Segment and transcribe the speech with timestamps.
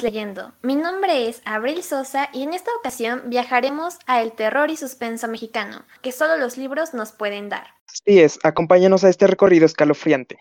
[0.00, 0.54] Leyendo.
[0.62, 5.28] Mi nombre es Abril Sosa y en esta ocasión viajaremos a el terror y suspenso
[5.28, 7.66] mexicano, que solo los libros nos pueden dar.
[7.86, 10.38] Así es, acompáñanos a este recorrido escalofriante.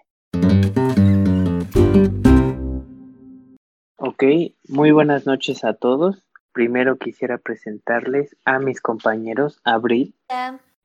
[3.97, 4.23] Ok,
[4.69, 6.23] muy buenas noches a todos.
[6.53, 10.15] Primero quisiera presentarles a mis compañeros Abril,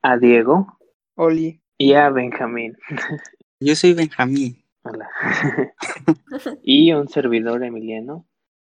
[0.02, 0.78] a Diego,
[1.14, 2.76] Oli y a Benjamín.
[3.60, 4.62] Yo soy Benjamín.
[4.82, 5.08] Hola.
[6.62, 8.26] y un servidor Emiliano.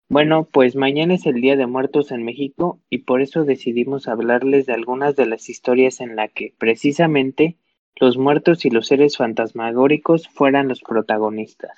[0.09, 4.65] Bueno, pues mañana es el Día de Muertos en México y por eso decidimos hablarles
[4.65, 7.57] de algunas de las historias en las que precisamente
[7.95, 11.71] los muertos y los seres fantasmagóricos fueran los protagonistas.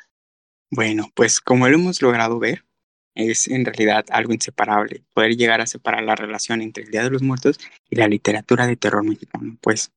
[0.72, 2.66] Bueno, pues como lo hemos logrado ver,
[3.14, 7.10] es en realidad algo inseparable poder llegar a separar la relación entre el Día de
[7.10, 9.92] los Muertos y la literatura de terror mexicano, pues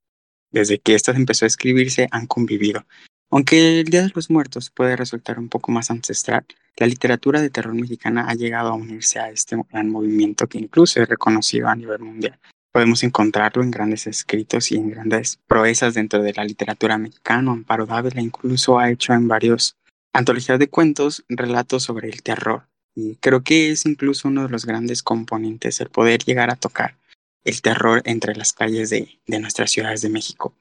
[0.51, 2.87] desde que esta empezó a escribirse han convivido.
[3.31, 6.47] Aunque el Día de los Muertos puede resultar un poco más ancestral,
[6.79, 11.03] la literatura de terror mexicana ha llegado a unirse a este gran movimiento que incluso
[11.03, 12.39] es reconocido a nivel mundial.
[12.73, 17.51] Podemos encontrarlo en grandes escritos y en grandes proezas dentro de la literatura mexicana.
[17.51, 19.77] Amparo Dávila incluso ha hecho en varios
[20.13, 22.69] antologías de cuentos relatos sobre el terror.
[22.95, 26.98] Y creo que es incluso uno de los grandes componentes el poder llegar a tocar
[27.45, 30.55] el terror entre las calles de, de, nuestras ciudades de México.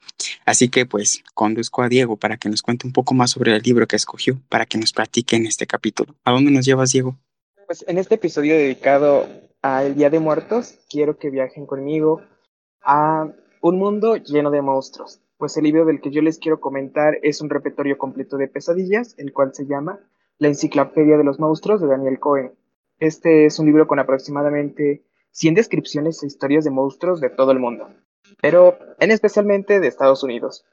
[0.46, 3.62] Así que pues conduzco a Diego para que nos cuente un poco más sobre el
[3.62, 6.14] libro que escogió, para que nos platique en este capítulo.
[6.24, 7.16] ¿A dónde nos llevas, Diego?
[7.66, 9.28] Pues en este episodio dedicado
[9.62, 12.22] al Día de Muertos, quiero que viajen conmigo
[12.82, 13.28] a
[13.60, 15.20] un mundo lleno de monstruos.
[15.36, 19.14] Pues el libro del que yo les quiero comentar es un repertorio completo de pesadillas,
[19.18, 20.00] el cual se llama
[20.38, 22.52] La Enciclopedia de los Monstruos de Daniel Cohen.
[22.98, 27.58] Este es un libro con aproximadamente 100 descripciones e historias de monstruos de todo el
[27.58, 27.88] mundo,
[28.40, 30.64] pero en especialmente de Estados Unidos.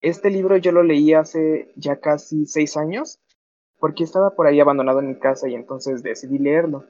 [0.00, 3.20] Este libro yo lo leí hace ya casi seis años,
[3.78, 6.84] porque estaba por ahí abandonado en mi casa y entonces decidí leerlo.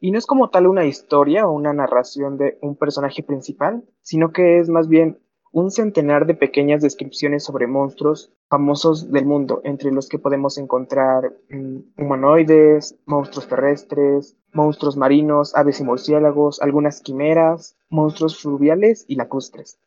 [0.00, 4.32] Y no es como tal una historia o una narración de un personaje principal, sino
[4.32, 5.18] que es más bien
[5.52, 11.32] un centenar de pequeñas descripciones sobre monstruos famosos del mundo, entre los que podemos encontrar
[11.50, 19.78] mm, humanoides, monstruos terrestres, monstruos marinos, aves y murciélagos, algunas quimeras, monstruos fluviales y lacustres.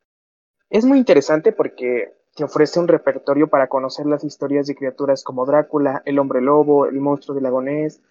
[0.69, 5.45] Es muy interesante porque te ofrece un repertorio para conocer las historias de criaturas como
[5.45, 8.01] Drácula, el hombre lobo, el monstruo del lagonés,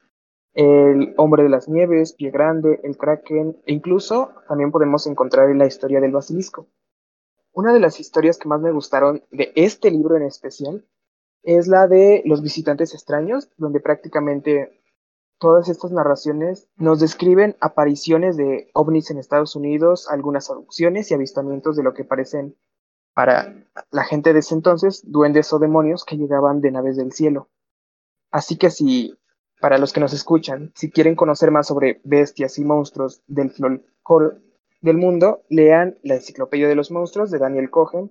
[0.55, 5.67] el hombre de las nieves, pie grande, el kraken, e incluso también podemos encontrar la
[5.67, 6.67] historia del basilisco.
[7.55, 10.85] Una de las historias que más me gustaron de este libro en especial
[11.45, 14.83] es la de los visitantes extraños, donde prácticamente
[15.39, 21.77] todas estas narraciones nos describen apariciones de ovnis en Estados Unidos, algunas abducciones y avistamientos
[21.77, 22.57] de lo que parecen
[23.15, 23.55] para
[23.93, 27.51] la gente de ese entonces duendes o demonios que llegaban de naves del cielo.
[28.33, 29.17] Así que si,
[29.61, 34.44] para los que nos escuchan, si quieren conocer más sobre bestias y monstruos del folclore
[34.85, 38.11] del mundo, lean La Enciclopedia de los Monstruos de Daniel Cohen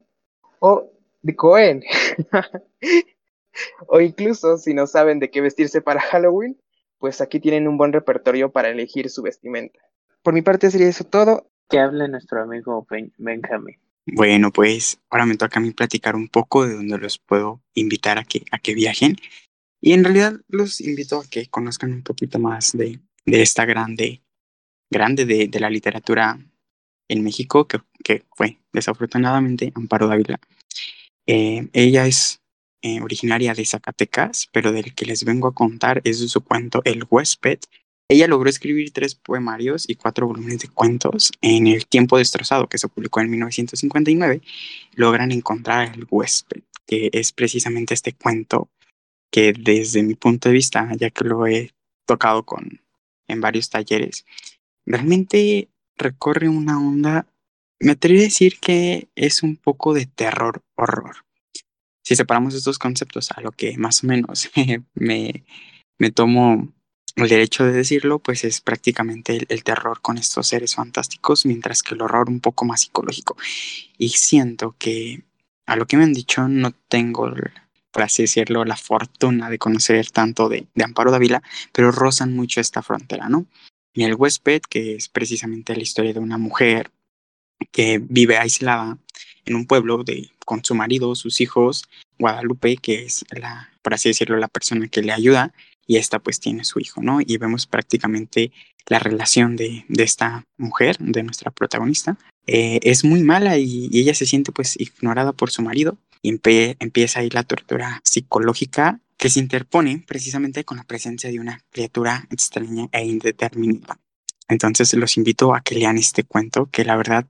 [0.59, 0.89] o
[1.21, 1.83] de Cohen.
[3.87, 6.59] o incluso, si no saben de qué vestirse para Halloween,
[6.97, 9.79] pues aquí tienen un buen repertorio para elegir su vestimenta.
[10.23, 11.49] Por mi parte sería eso todo.
[11.69, 12.85] Que hable nuestro amigo
[13.17, 13.77] Benjamin.
[14.05, 18.17] Bueno, pues ahora me toca a mí platicar un poco de dónde los puedo invitar
[18.17, 19.15] a que, a que viajen.
[19.79, 24.23] Y en realidad los invito a que conozcan un poquito más de, de esta grande,
[24.89, 26.39] grande de, de, la literatura
[27.07, 30.39] en México, que, que fue desafortunadamente Amparo Dávila.
[31.25, 32.41] Eh, ella es
[32.81, 36.81] eh, originaria de Zacatecas, pero del que les vengo a contar es de su cuento
[36.83, 37.59] El huésped.
[38.09, 42.77] Ella logró escribir tres poemarios y cuatro volúmenes de cuentos en El tiempo destrozado, que
[42.77, 44.41] se publicó en 1959.
[44.95, 48.69] Logran encontrar El huésped, que es precisamente este cuento
[49.31, 51.71] que desde mi punto de vista, ya que lo he
[52.05, 52.81] tocado con,
[53.27, 54.25] en varios talleres,
[54.85, 57.27] realmente recorre una onda,
[57.79, 61.17] me atrevería a decir que es un poco de terror horror
[62.03, 64.51] si separamos estos conceptos a lo que más o menos
[64.93, 65.43] me,
[65.97, 66.71] me tomo
[67.15, 71.93] el derecho de decirlo, pues es prácticamente el, terror con estos seres fantásticos, mientras que
[71.93, 73.37] el horror un poco más psicológico.
[73.99, 75.23] Y siento que
[75.67, 77.31] a lo que me han dicho no tengo,
[77.91, 82.59] por así decirlo, la fortuna de conocer tanto de, de Amparo Dávila, pero rozan mucho
[82.59, 83.45] esta frontera, ¿no?
[83.93, 86.91] Y el huésped, que es precisamente la historia de una mujer
[87.71, 88.97] que vive aislada
[89.45, 91.87] en un pueblo de, con su marido, sus hijos,
[92.17, 95.53] Guadalupe, que es la, por así decirlo, la persona que le ayuda,
[95.85, 97.19] y esta pues tiene su hijo, ¿no?
[97.21, 98.51] Y vemos prácticamente
[98.87, 102.17] la relación de, de esta mujer, de nuestra protagonista.
[102.47, 106.29] Eh, es muy mala y, y, ella se siente pues ignorada por su marido y
[106.79, 112.27] empieza ahí la tortura psicológica que se interpone precisamente con la presencia de una criatura
[112.29, 113.97] extraña e indeterminada.
[114.49, 117.25] Entonces los invito a que lean este cuento, que la verdad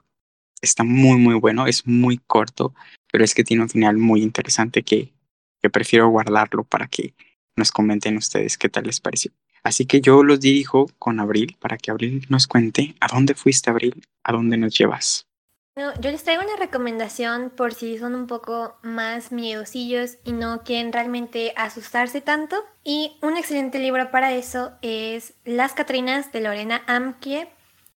[0.59, 2.73] está muy, muy bueno, es muy corto,
[3.11, 5.13] pero es que tiene un final muy interesante que,
[5.61, 7.13] que prefiero guardarlo para que
[7.55, 9.31] nos comenten ustedes qué tal les pareció.
[9.61, 13.69] Así que yo los dirijo con Abril para que Abril nos cuente a dónde fuiste,
[13.69, 15.27] Abril, a dónde nos llevas.
[15.75, 20.93] Yo les traigo una recomendación por si son un poco más miedosillos y no quieren
[20.93, 22.63] realmente asustarse tanto.
[22.83, 27.47] Y un excelente libro para eso es Las Catrinas de Lorena Amkie.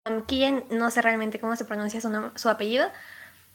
[0.06, 2.90] Amkie, no sé realmente cómo se pronuncia su, apellido,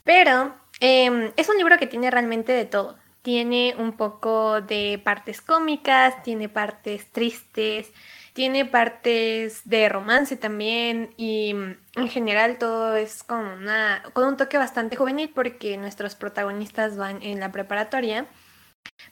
[0.03, 2.97] pero em, es un libro que tiene realmente de todo
[3.29, 7.93] tiene un poco de partes cómicas, tiene partes tristes,
[8.39, 14.57] tiene partes de romance también y en general todo es con, una, con un toque
[14.57, 18.27] bastante juvenil porque nuestros protagonistas van en la preparatoria.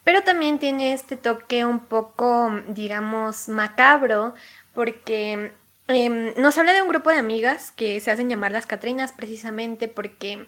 [0.04, 4.36] Pero también tiene este toque un poco, digamos, macabro
[4.72, 5.50] porque
[5.88, 9.88] em, nos habla de un grupo de amigas que se hacen llamar las Catrinas precisamente
[9.88, 10.46] porque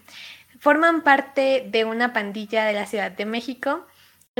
[0.59, 3.85] Forman parte de una pandilla de la Ciudad de México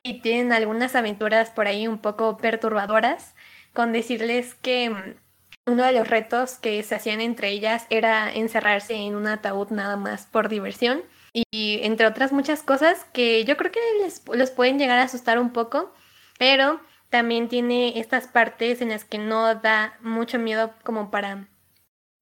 [0.04, 3.36] y tienen algunas aventuras por ahí un poco perturbadoras,
[3.74, 8.96] con decirles que mm, uno de los retos que se hacían entre ellas era encerrarse
[8.96, 13.72] en un ataúd nada más por diversión y entre otras muchas cosas que yo creo
[13.72, 15.94] que les, los pueden llegar a asustar un poco,
[16.40, 21.48] pero también tiene estas partes en las que no da mucho miedo como para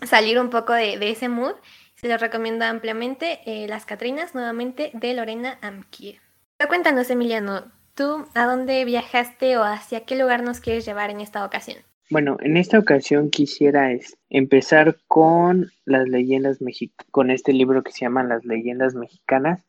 [0.06, 1.56] salir un poco de, de ese mood
[1.98, 6.22] se los recomiendo ampliamente eh, Las Catrinas, nuevamente, de Lorena Amkier.
[6.56, 11.20] Pero cuéntanos, Emiliano, ¿tú a dónde viajaste o hacia qué lugar nos quieres llevar en
[11.20, 11.80] esta ocasión?
[12.10, 13.90] Bueno, en esta ocasión quisiera
[14.30, 19.66] empezar con las leyendas mexicanas, con este libro que se llama Las leyendas mexicanas.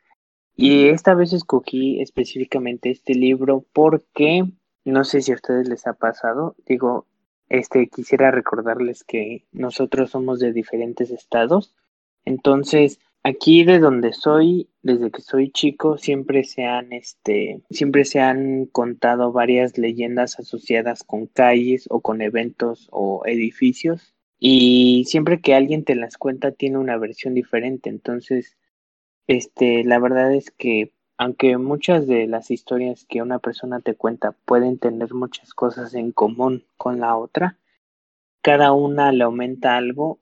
[0.55, 4.45] Y esta vez escogí específicamente este libro porque
[4.85, 7.07] no sé si a ustedes les ha pasado, digo,
[7.49, 11.75] este quisiera recordarles que nosotros somos de diferentes estados
[12.29, 18.21] entonces, aquí de donde soy, desde que soy chico, siempre se han, este, siempre se
[18.21, 24.15] han contado varias leyendas asociadas con calles o con eventos o edificios.
[24.41, 27.91] Y siempre que alguien te las cuenta tiene una versión diferente.
[27.91, 28.57] Entonces,
[29.27, 34.33] este, la verdad es que aunque muchas de las historias que una persona te cuenta
[34.45, 37.59] pueden tener muchas cosas en común con la otra,
[38.41, 40.21] cada una le aumenta algo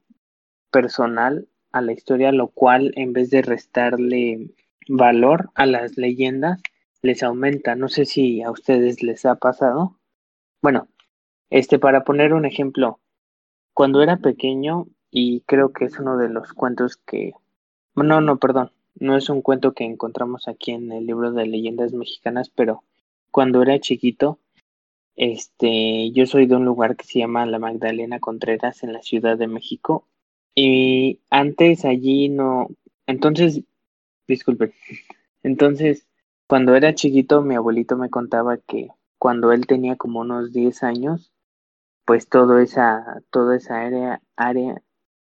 [0.71, 4.51] personal a la historia, lo cual en vez de restarle
[4.89, 6.63] valor a las leyendas,
[7.03, 7.77] les aumenta.
[7.77, 9.99] No sé si a ustedes les ha pasado.
[10.63, 10.89] Bueno,
[11.51, 12.99] este, para poner un ejemplo,
[13.75, 17.35] cuando era pequeño, y creo que es uno de los cuentos que.
[17.95, 18.73] No, no, perdón.
[18.99, 22.85] No es un cuento que encontramos aquí en el libro de leyendas mexicanas, pero
[23.31, 24.39] cuando era chiquito,
[25.15, 29.37] este, yo soy de un lugar que se llama La Magdalena Contreras en la Ciudad
[29.37, 30.07] de México
[30.57, 32.69] y antes allí no,
[33.07, 33.63] entonces,
[34.27, 34.73] disculpen,
[35.43, 36.09] entonces,
[36.49, 38.89] cuando era chiquito, mi abuelito me contaba que
[39.19, 41.33] cuando él tenía como unos 10 años,
[42.07, 44.83] pues todo esa, toda esa área, área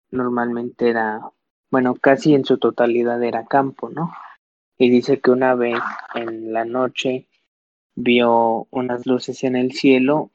[0.10, 1.22] normalmente era,
[1.70, 4.12] bueno, casi en su totalidad era campo, ¿no?
[4.78, 5.80] Y dice que una vez
[6.16, 7.28] en la noche
[7.96, 10.32] vio unas luces en el cielo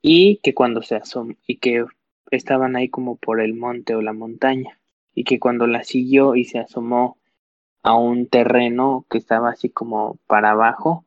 [0.00, 1.86] y que cuando se asomó y que
[2.30, 4.78] estaban ahí como por el monte o la montaña,
[5.14, 7.18] y que cuando la siguió y se asomó
[7.82, 11.04] a un terreno que estaba así como para abajo,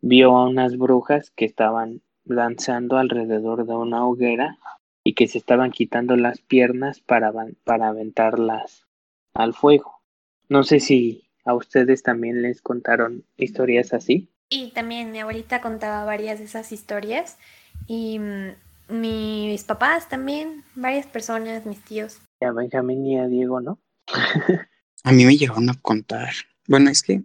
[0.00, 4.58] vio a unas brujas que estaban lanzando alrededor de una hoguera
[5.04, 7.32] y que se estaban quitando las piernas para,
[7.64, 8.86] para aventarlas
[9.34, 10.02] al fuego.
[10.48, 14.28] No sé si a ustedes también les contaron historias así.
[14.48, 17.38] Y también mi abuelita contaba varias de esas historias
[17.86, 18.50] y mm,
[18.88, 22.18] mis papás también, varias personas, mis tíos.
[22.40, 23.78] Y a Benjamín y a Diego, ¿no?
[25.04, 26.32] a mí me llegaron a contar.
[26.66, 27.22] Bueno, es que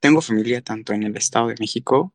[0.00, 2.14] tengo familia tanto en el Estado de México,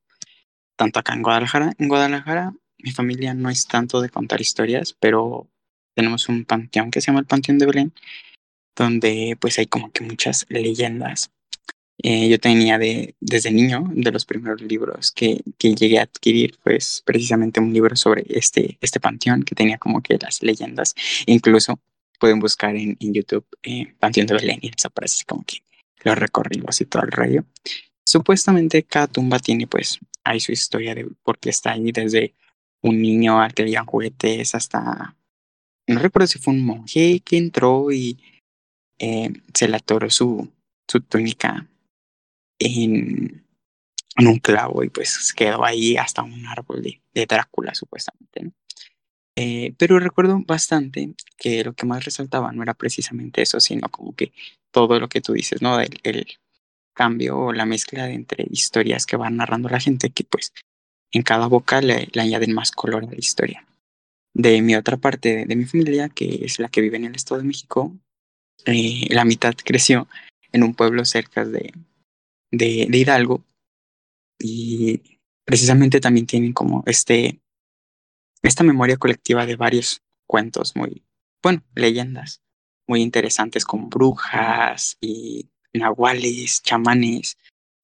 [0.75, 1.73] tanto acá en Guadalajara.
[1.77, 5.49] En Guadalajara mi familia no es tanto de contar historias, pero
[5.95, 7.93] tenemos un panteón que se llama el Panteón de Belén,
[8.75, 11.31] donde pues hay como que muchas leyendas
[12.03, 16.57] eh, yo tenía de, desde niño, de los primeros libros que, que, llegué a adquirir,
[16.63, 20.93] pues precisamente un libro sobre este, este panteón que tenía como que las leyendas.
[21.25, 21.79] Incluso
[22.19, 25.63] pueden buscar en, en YouTube eh, Panteón de Belén y les aparece como que
[26.03, 27.45] los recorridos y todo el rollo.
[28.05, 32.35] Supuestamente cada tumba tiene pues hay su historia de por qué está ahí desde
[32.81, 35.15] un niño al que le juguetes hasta
[35.87, 38.19] no recuerdo si fue un monje que entró y
[38.99, 40.51] eh, se le atoró su,
[40.87, 41.67] su túnica
[42.59, 43.45] en,
[44.17, 48.43] un clavo y pues quedó ahí hasta un árbol de, de Drácula supuestamente.
[48.43, 48.51] ¿no?
[49.39, 54.15] Eh, pero recuerdo bastante que lo que más resaltaba no era precisamente eso, sino como
[54.15, 54.33] que
[54.71, 55.79] todo lo que tú dices, ¿no?
[55.79, 56.25] El, el
[56.95, 60.53] cambio o la mezcla de entre historias que van narrando la gente, que pues
[61.11, 63.63] en cada boca le, le añaden más color a la historia.
[64.33, 67.15] De mi otra parte de, de, mi familia, que es la que vive en el
[67.15, 67.95] Estado de México,
[68.65, 70.07] eh, la mitad creció
[70.51, 71.73] en un pueblo cerca de,
[72.51, 73.45] de, de Hidalgo
[74.39, 77.41] y precisamente también tienen como este
[78.43, 81.03] esta memoria colectiva de varios cuentos muy,
[81.41, 82.41] bueno, leyendas
[82.87, 87.37] muy interesantes como brujas y nahuales, chamanes,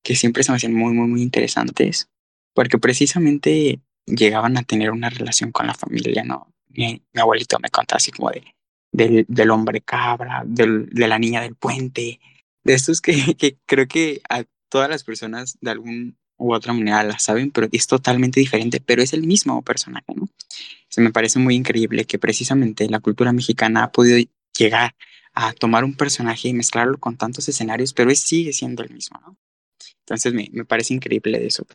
[0.03, 2.09] que siempre se me hacían muy, muy, muy interesantes,
[2.53, 6.53] porque precisamente llegaban a tener una relación con la familia, ¿no?
[6.69, 8.43] Mi, mi abuelito me contaba así como de,
[8.91, 12.19] del, del hombre cabra, del, de la niña del puente,
[12.63, 14.43] de estos que, que creo que a
[14.73, 19.03] todas las personas de algún u otra manera la saben, pero es totalmente diferente, pero
[19.03, 20.27] es el mismo personaje, ¿no?
[20.89, 24.17] Se me parece muy increíble que precisamente la cultura mexicana ha podido
[24.57, 24.95] llegar
[25.35, 29.37] a tomar un personaje y mezclarlo con tantos escenarios, pero sigue siendo el mismo, ¿no?
[29.99, 31.67] Entonces me, me parece increíble de eso.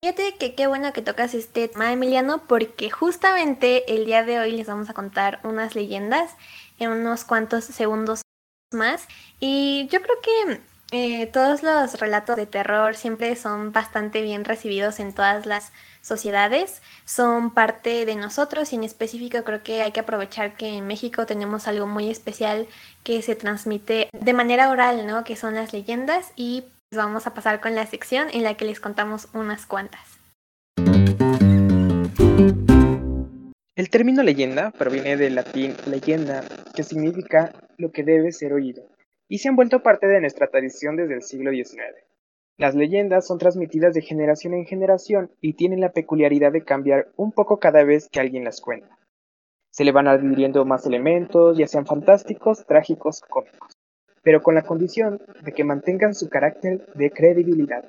[0.00, 4.52] Fíjate que qué bueno que tocas este tema, Emiliano, porque justamente el día de hoy
[4.52, 6.30] les vamos a contar unas leyendas
[6.78, 8.22] en unos cuantos segundos
[8.72, 9.08] más.
[9.40, 10.60] Y yo creo que
[10.96, 15.72] eh, todos los relatos de terror siempre son bastante bien recibidos en todas las
[16.02, 20.86] sociedades, son parte de nosotros y en específico creo que hay que aprovechar que en
[20.86, 22.68] México tenemos algo muy especial
[23.02, 25.24] que se transmite de manera oral, ¿no?
[25.24, 28.64] Que son las leyendas y pues vamos a pasar con la sección en la que
[28.64, 30.20] les contamos unas cuantas.
[33.74, 38.93] El término leyenda proviene del latín leyenda, que significa lo que debe ser oído
[39.28, 41.94] y se han vuelto parte de nuestra tradición desde el siglo XIX.
[42.56, 47.32] Las leyendas son transmitidas de generación en generación y tienen la peculiaridad de cambiar un
[47.32, 48.96] poco cada vez que alguien las cuenta.
[49.70, 53.76] Se le van adhiriendo más elementos, ya sean fantásticos, trágicos, cómicos,
[54.22, 57.84] pero con la condición de que mantengan su carácter de credibilidad,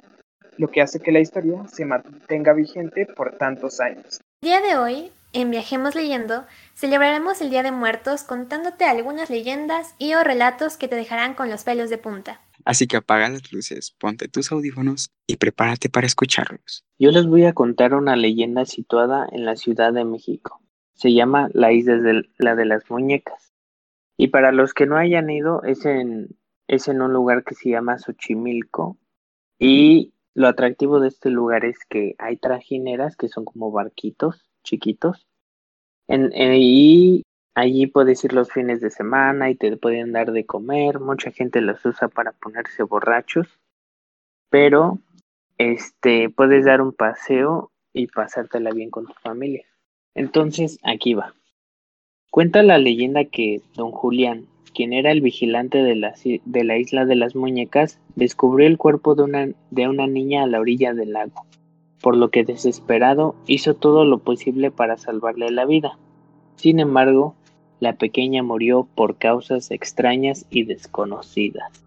[0.58, 4.20] lo que hace que la historia se mantenga vigente por tantos años.
[4.42, 10.14] Día de hoy en Viajemos Leyendo, celebraremos el Día de Muertos contándote algunas leyendas y
[10.14, 12.40] o relatos que te dejarán con los pelos de punta.
[12.64, 16.86] Así que apaga las luces, ponte tus audífonos y prepárate para escucharlos.
[16.98, 20.62] Yo les voy a contar una leyenda situada en la Ciudad de México.
[20.94, 23.54] Se llama la isla de la de las muñecas.
[24.18, 26.30] Y para los que no hayan ido, es en,
[26.70, 28.98] es en un lugar que se llama Xochimilco.
[29.60, 35.26] Y lo atractivo de este lugar es que hay trajineras que son como barquitos chiquitos.
[36.08, 37.24] Y
[37.56, 41.00] allí puedes ir los fines de semana y te pueden dar de comer.
[41.00, 43.48] Mucha gente los usa para ponerse borrachos.
[44.50, 45.00] Pero
[45.58, 49.66] este puedes dar un paseo y pasártela bien con tu familia.
[50.14, 51.34] Entonces, aquí va.
[52.30, 57.06] Cuenta la leyenda que don Julián, quien era el vigilante de la, de la isla
[57.06, 61.14] de las muñecas, descubrió el cuerpo de una, de una niña a la orilla del
[61.14, 61.46] lago
[62.06, 65.98] por lo que desesperado hizo todo lo posible para salvarle la vida.
[66.56, 67.34] Sin embargo,
[67.80, 71.84] la pequeña murió por causas extrañas y desconocidas.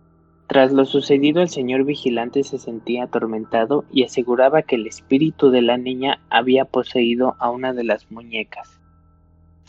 [0.48, 5.62] Tras lo sucedido, el señor vigilante se sentía atormentado y aseguraba que el espíritu de
[5.62, 8.80] la niña había poseído a una de las muñecas.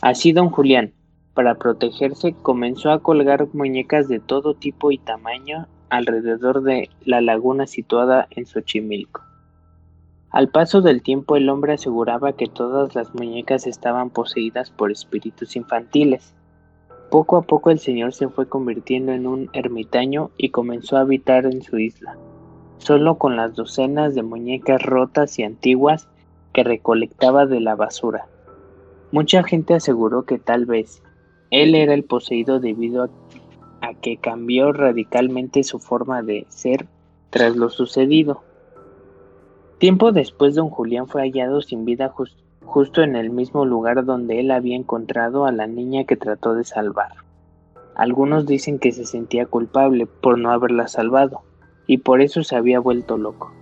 [0.00, 0.92] Así don Julián,
[1.32, 7.68] para protegerse, comenzó a colgar muñecas de todo tipo y tamaño alrededor de la laguna
[7.68, 9.29] situada en Xochimilco.
[10.30, 15.56] Al paso del tiempo el hombre aseguraba que todas las muñecas estaban poseídas por espíritus
[15.56, 16.34] infantiles.
[17.10, 21.46] Poco a poco el señor se fue convirtiendo en un ermitaño y comenzó a habitar
[21.46, 22.16] en su isla,
[22.78, 26.08] solo con las docenas de muñecas rotas y antiguas
[26.52, 28.28] que recolectaba de la basura.
[29.10, 31.02] Mucha gente aseguró que tal vez
[31.50, 33.10] él era el poseído debido a,
[33.80, 36.86] a que cambió radicalmente su forma de ser
[37.30, 38.44] tras lo sucedido.
[39.80, 44.38] Tiempo después don Julián fue hallado sin vida just, justo en el mismo lugar donde
[44.38, 47.12] él había encontrado a la niña que trató de salvar.
[47.94, 51.40] Algunos dicen que se sentía culpable por no haberla salvado,
[51.86, 53.54] y por eso se había vuelto loco.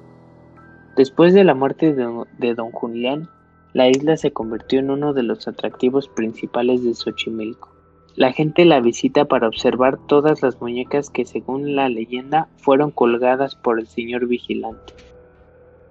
[0.96, 3.28] Después de la muerte de, de don Julián,
[3.72, 7.68] la isla se convirtió en uno de los atractivos principales de Xochimilco.
[8.16, 13.54] La gente la visita para observar todas las muñecas que según la leyenda fueron colgadas
[13.54, 14.94] por el señor vigilante.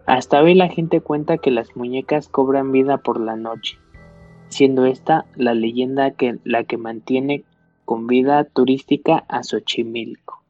[0.07, 3.77] Hasta hoy la gente cuenta que las muñecas cobran vida por la noche,
[4.47, 7.43] siendo esta la leyenda que la que mantiene
[7.83, 10.45] con vida turística a Xochimilco.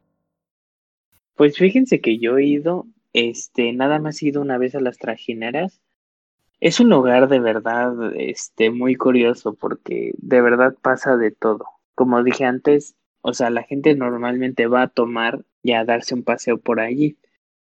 [1.34, 4.96] Pues fíjense que yo he ido este, nada más he ido una vez a las
[4.96, 5.80] trajineras.
[6.60, 11.64] Es un lugar de verdad, este, muy curioso porque de verdad pasa de todo.
[11.96, 16.22] Como dije antes, o sea, la gente normalmente va a tomar y a darse un
[16.22, 17.18] paseo por allí.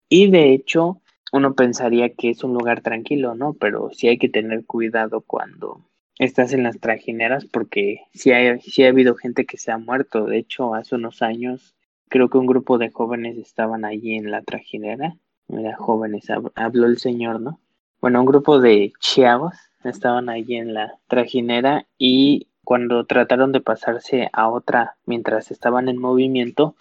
[0.08, 1.00] Y de hecho,
[1.32, 3.54] uno pensaría que es un lugar tranquilo, ¿no?
[3.54, 5.80] Pero sí hay que tener cuidado cuando
[6.18, 10.26] estás en las trajineras porque sí, hay, sí ha habido gente que se ha muerto.
[10.26, 11.74] De hecho, hace unos años
[12.08, 15.16] creo que un grupo de jóvenes estaban allí en la trajinera.
[15.48, 17.60] Mira, jóvenes, habló el señor, ¿no?
[18.00, 24.28] Bueno, un grupo de chavos estaban allí en la trajinera y cuando trataron de pasarse
[24.32, 26.76] a otra mientras estaban en movimiento,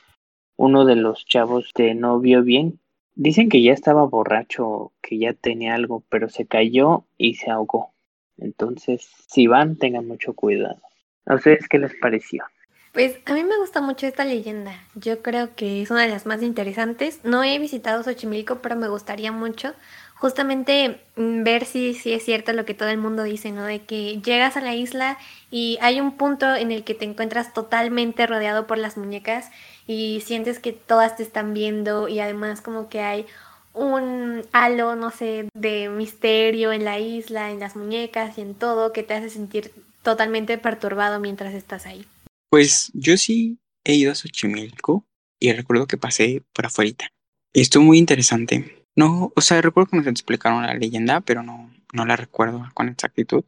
[0.55, 2.79] uno de los chavos de no vio bien.
[3.21, 7.91] Dicen que ya estaba borracho, que ya tenía algo, pero se cayó y se ahogó.
[8.37, 10.79] Entonces, si van, tengan mucho cuidado.
[11.25, 12.45] ¿A ustedes qué les pareció?
[12.93, 14.71] Pues a mí me gusta mucho esta leyenda.
[14.95, 17.19] Yo creo que es una de las más interesantes.
[17.25, 19.73] No he visitado Xochimilco, pero me gustaría mucho
[20.19, 23.63] justamente mm, ver si, si es cierto lo que todo el mundo dice, ¿no?
[23.63, 25.17] De que llegas a la isla
[25.49, 29.49] y hay un punto en el que te encuentras totalmente rodeado por las muñecas
[29.87, 33.25] y sientes que todas te están viendo y además como que hay
[33.73, 38.91] un halo, no sé, de misterio en la isla, en las muñecas y en todo
[38.91, 39.71] que te hace sentir
[40.03, 42.05] totalmente perturbado mientras estás ahí.
[42.49, 45.05] Pues yo sí he ido a Xochimilco
[45.39, 47.09] y recuerdo que pasé por afuera.
[47.53, 48.78] Estuvo muy interesante.
[48.95, 52.89] No, o sea, recuerdo que nos explicaron la leyenda, pero no, no la recuerdo con
[52.89, 53.43] exactitud.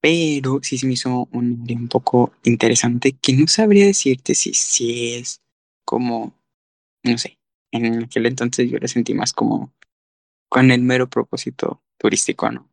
[0.00, 5.14] Pero sí se me hizo un, un poco interesante que no sabría decirte si, si
[5.14, 5.40] es
[5.84, 6.34] como,
[7.02, 7.38] no sé,
[7.72, 9.72] en aquel entonces yo la sentí más como
[10.48, 12.68] con el mero propósito turístico, ¿no?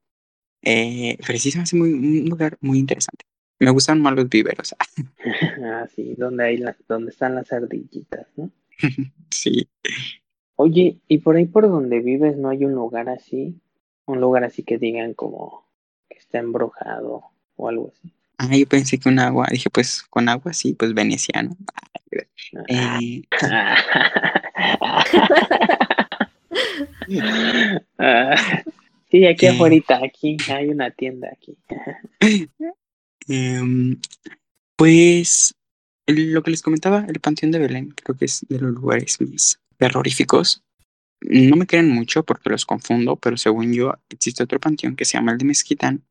[0.62, 3.26] Eh, pero sí se me hace muy, un lugar muy interesante.
[3.60, 4.76] Me gustan más los viveros.
[5.64, 8.52] ah, sí, donde, hay la, donde están las ardillitas, ¿no?
[9.32, 9.68] sí.
[10.64, 13.60] Oye, ¿y por ahí por donde vives no hay un lugar así?
[14.06, 15.66] Un lugar así que digan como
[16.08, 17.24] que está embrujado
[17.56, 18.14] o algo así.
[18.38, 21.58] Ah, yo pensé que un agua, dije pues con agua sí, pues veneciano.
[22.68, 23.24] Eh,
[29.10, 31.58] sí, aquí eh, afuera, aquí hay una tienda aquí.
[33.28, 34.00] Em,
[34.76, 35.56] pues
[36.06, 39.60] lo que les comentaba, el Panteón de Belén, creo que es de los lugares más
[39.82, 40.64] terroríficos.
[41.22, 45.18] No me creen mucho porque los confundo, pero según yo existe otro panteón que se
[45.18, 46.06] llama el de Mezquitán,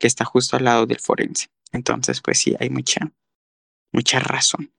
[0.00, 1.46] que está justo al lado del forense.
[1.70, 3.12] Entonces, pues sí, hay mucha,
[3.92, 4.72] mucha razón.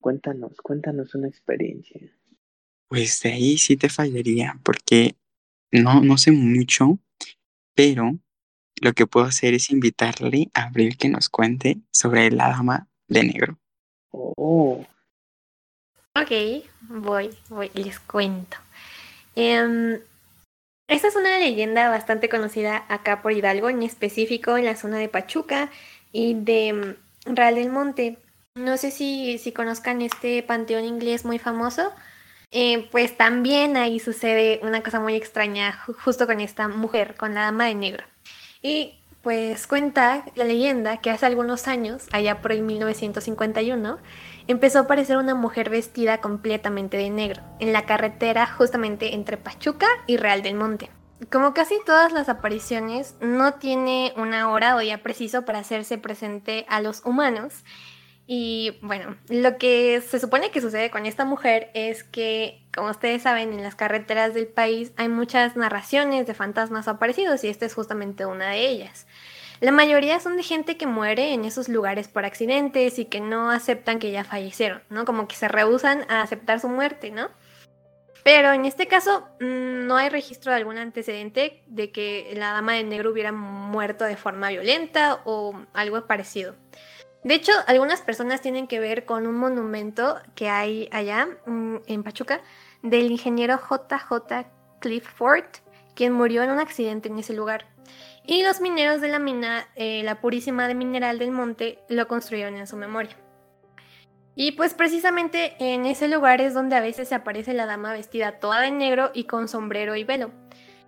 [0.00, 2.00] Cuéntanos, cuéntanos una experiencia.
[2.88, 5.14] Pues de ahí sí te fallaría, porque
[5.70, 6.98] no, no sé mucho,
[7.76, 8.18] pero
[8.80, 13.22] lo que puedo hacer es invitarle a Abril que nos cuente sobre la dama de
[13.22, 13.60] negro.
[14.10, 14.84] Oh.
[16.16, 16.30] Ok,
[16.88, 18.56] voy, voy, les cuento.
[19.36, 20.00] Em,
[20.88, 25.08] esta es una leyenda bastante conocida acá por Hidalgo, en específico en la zona de
[25.08, 25.70] Pachuca
[26.12, 26.72] y de
[27.26, 28.18] mm, Real del Monte.
[28.56, 31.92] No sé si, si conozcan este panteón inglés muy famoso.
[32.50, 35.72] Eh, pues también ahí sucede una cosa muy extraña
[36.04, 38.04] justo con esta mujer, con la dama de negro.
[38.62, 43.98] Y pues cuenta la leyenda que hace algunos años, allá por el 1951,
[44.50, 49.86] empezó a aparecer una mujer vestida completamente de negro en la carretera justamente entre Pachuca
[50.06, 50.90] y Real del Monte.
[51.30, 56.66] Como casi todas las apariciones, no tiene una hora o día preciso para hacerse presente
[56.68, 57.62] a los humanos.
[58.26, 63.22] Y bueno, lo que se supone que sucede con esta mujer es que, como ustedes
[63.22, 67.74] saben, en las carreteras del país hay muchas narraciones de fantasmas aparecidos y esta es
[67.74, 69.06] justamente una de ellas.
[69.60, 73.50] La mayoría son de gente que muere en esos lugares por accidentes y que no
[73.50, 75.04] aceptan que ya fallecieron, ¿no?
[75.04, 77.28] Como que se rehusan a aceptar su muerte, ¿no?
[78.22, 82.72] Pero en este caso mm, no hay registro de algún antecedente de que la dama
[82.72, 86.54] de negro hubiera muerto de forma violenta o algo parecido.
[87.22, 92.02] De hecho, algunas personas tienen que ver con un monumento que hay allá mm, en
[92.02, 92.40] Pachuca
[92.82, 94.46] del ingeniero JJ
[94.80, 95.44] Clifford,
[95.94, 97.66] quien murió en un accidente en ese lugar.
[98.30, 102.54] Y los mineros de la mina, eh, la Purísima de Mineral del Monte, lo construyeron
[102.54, 103.16] en su memoria.
[104.36, 108.38] Y pues precisamente en ese lugar es donde a veces se aparece la dama vestida
[108.38, 110.30] toda de negro y con sombrero y velo.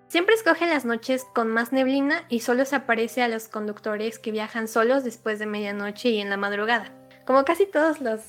[0.07, 4.31] Siempre escoge las noches con más neblina y solo se aparece a los conductores que
[4.31, 6.93] viajan solos después de medianoche y en la madrugada,
[7.27, 8.21] como casi todos los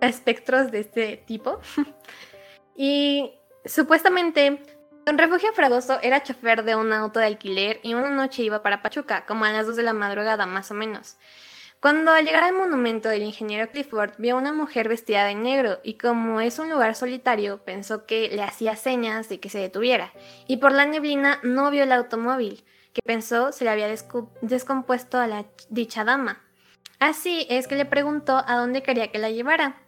[0.00, 1.60] espectros de este tipo.
[2.74, 3.34] y
[3.66, 4.62] supuestamente
[5.04, 8.82] Don Refugio Fragoso era chofer de un auto de alquiler y una noche iba para
[8.82, 11.16] Pachuca, como a las 2 de la madrugada más o menos.
[11.80, 15.80] Cuando al llegar al monumento del ingeniero Clifford vio a una mujer vestida de negro
[15.82, 20.12] y como es un lugar solitario pensó que le hacía señas de que se detuviera
[20.46, 23.88] y por la neblina no vio el automóvil que pensó se le había
[24.42, 26.40] descompuesto a la dicha dama.
[27.00, 29.82] Así es que le preguntó a dónde quería que la llevara.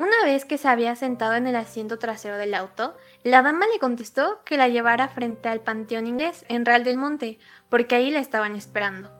[0.00, 3.78] Una vez que se había sentado en el asiento trasero del auto, la dama le
[3.78, 8.20] contestó que la llevara frente al panteón inglés en Real del Monte, porque ahí la
[8.20, 9.12] estaban esperando.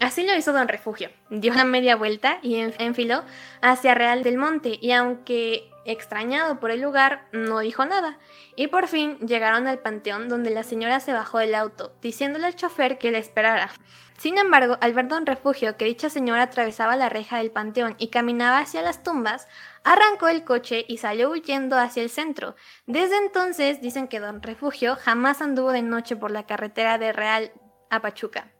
[0.00, 1.10] Así lo hizo don Refugio.
[1.30, 3.22] Dio la media vuelta y enfiló
[3.62, 8.18] hacia Real del Monte, y aunque extrañado por el lugar, no dijo nada.
[8.56, 12.56] Y por fin llegaron al panteón donde la señora se bajó del auto, diciéndole al
[12.56, 13.70] chofer que la esperara.
[14.18, 18.08] Sin embargo, al ver don Refugio que dicha señora atravesaba la reja del panteón y
[18.08, 19.48] caminaba hacia las tumbas,
[19.82, 22.54] arrancó el coche y salió huyendo hacia el centro.
[22.86, 27.52] Desde entonces dicen que don Refugio jamás anduvo de noche por la carretera de Real
[27.90, 28.50] a Pachuca.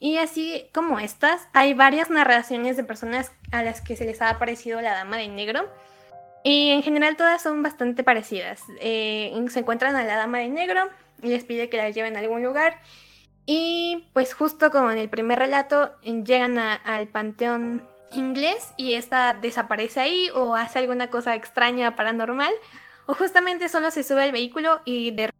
[0.00, 4.30] Y así como estas, hay varias narraciones de personas a las que se les ha
[4.30, 5.68] aparecido la dama de negro.
[6.44, 8.62] Y en general todas son bastante parecidas.
[8.80, 10.88] Eh, se encuentran a la dama de negro
[11.22, 12.80] y les pide que la lleven a algún lugar
[13.50, 17.82] y pues justo como en el primer relato, llegan al panteón
[18.12, 22.52] inglés y esta desaparece ahí o hace alguna cosa extraña paranormal
[23.06, 25.30] o justamente solo se sube al vehículo y de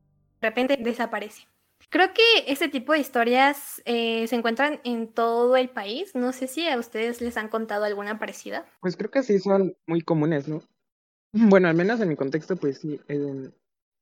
[0.40, 1.48] repente desaparece.
[1.90, 6.14] Creo que este tipo de historias eh, se encuentran en todo el país.
[6.14, 8.64] No sé si a ustedes les han contado alguna parecida.
[8.80, 10.62] Pues creo que sí son muy comunes, ¿no?
[11.32, 12.98] Bueno, al menos en mi contexto, pues sí,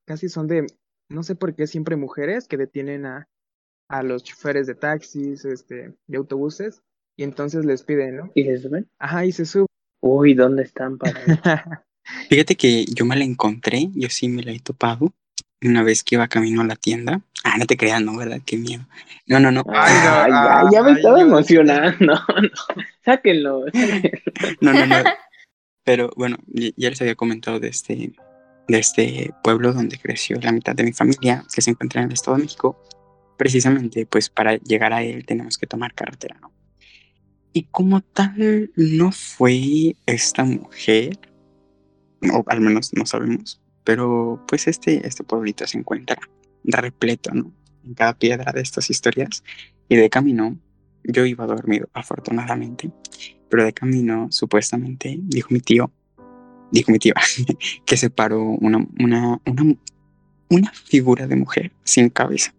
[0.05, 0.65] casi son de,
[1.09, 3.29] no sé por qué siempre mujeres que detienen a,
[3.89, 6.83] a los choferes de taxis, este, de autobuses,
[7.17, 8.31] y entonces les piden, ¿no?
[8.35, 8.89] ¿Y se suben?
[8.99, 9.67] Ajá, y se suben.
[10.01, 11.13] Uy, ¿dónde están para
[12.29, 15.13] Fíjate que yo me la encontré, yo sí me la he topado
[15.63, 17.23] una vez que iba camino a la tienda.
[17.43, 18.41] Ah, no te creas, no, ¿verdad?
[18.45, 18.87] Qué miedo.
[19.27, 19.65] No, no, no.
[19.69, 21.97] Ay, ya, me estaba emocionando.
[22.01, 22.49] No, no.
[23.05, 23.65] Sáquenlo,
[24.61, 24.97] No, no, no.
[25.85, 28.13] Pero bueno, ya les había comentado de este,
[28.69, 32.15] de este pueblo donde creció la mitad de mi familia, que se encuentra en el
[32.15, 32.81] Estado de México
[33.37, 36.53] precisamente pues para llegar a él tenemos que tomar carretera, ¿no?
[37.53, 41.19] Y como tal no fue esta mujer,
[42.33, 46.19] o al menos no sabemos, pero pues este, este pueblito se encuentra
[46.65, 47.53] repleto, ¿no?
[47.83, 49.43] En cada piedra de estas historias.
[49.89, 50.59] Y de camino,
[51.05, 52.91] yo iba dormido, afortunadamente,
[53.49, 55.91] pero de camino, supuestamente, dijo mi tío,
[56.73, 57.15] dijo mi tío,
[57.87, 59.77] que se paró una, una, una,
[60.51, 62.53] una figura de mujer sin cabeza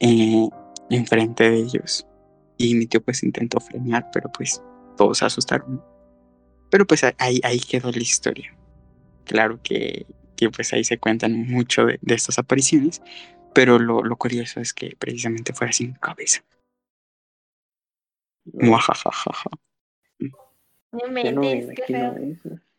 [0.00, 0.48] eh,
[0.90, 2.06] enfrente de ellos.
[2.56, 4.62] Y mi tío pues intentó frenar, pero pues
[4.96, 5.82] todos se asustaron.
[6.70, 8.54] Pero pues ahí, ahí quedó la historia.
[9.24, 13.02] Claro que, que pues ahí se cuentan mucho de, estas apariciones,
[13.54, 16.42] pero lo, lo, curioso es que precisamente fue sin cabeza.
[18.52, 19.50] Muajajajaja.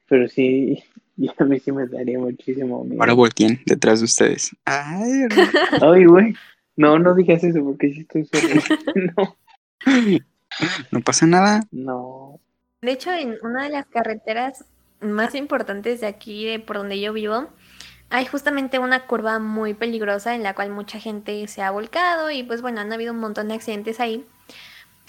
[0.07, 0.83] pero sí,
[1.37, 3.01] a mí sí me daría muchísimo miedo.
[3.01, 4.51] Ahora volteen detrás de ustedes.
[4.65, 5.27] Ay,
[5.81, 6.33] Ay güey.
[6.81, 8.59] No, no digas eso porque sí estoy solo.
[9.15, 9.37] no.
[10.89, 11.61] ¿No pasa nada?
[11.69, 12.39] No.
[12.81, 14.65] De hecho, en una de las carreteras
[14.99, 17.49] más importantes de aquí, de por donde yo vivo,
[18.09, 22.41] hay justamente una curva muy peligrosa en la cual mucha gente se ha volcado y
[22.41, 24.25] pues bueno, han habido un montón de accidentes ahí.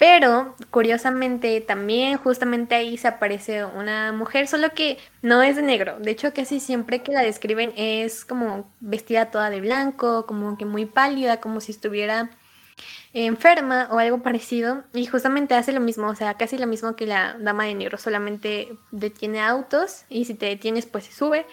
[0.03, 5.97] Pero curiosamente también justamente ahí se aparece una mujer, solo que no es de negro.
[5.97, 10.65] De hecho casi siempre que la describen es como vestida toda de blanco, como que
[10.65, 12.31] muy pálida, como si estuviera
[13.13, 14.83] enferma o algo parecido.
[14.93, 17.97] Y justamente hace lo mismo, o sea, casi lo mismo que la dama de negro,
[17.97, 21.45] solamente detiene autos y si te detienes pues se sube.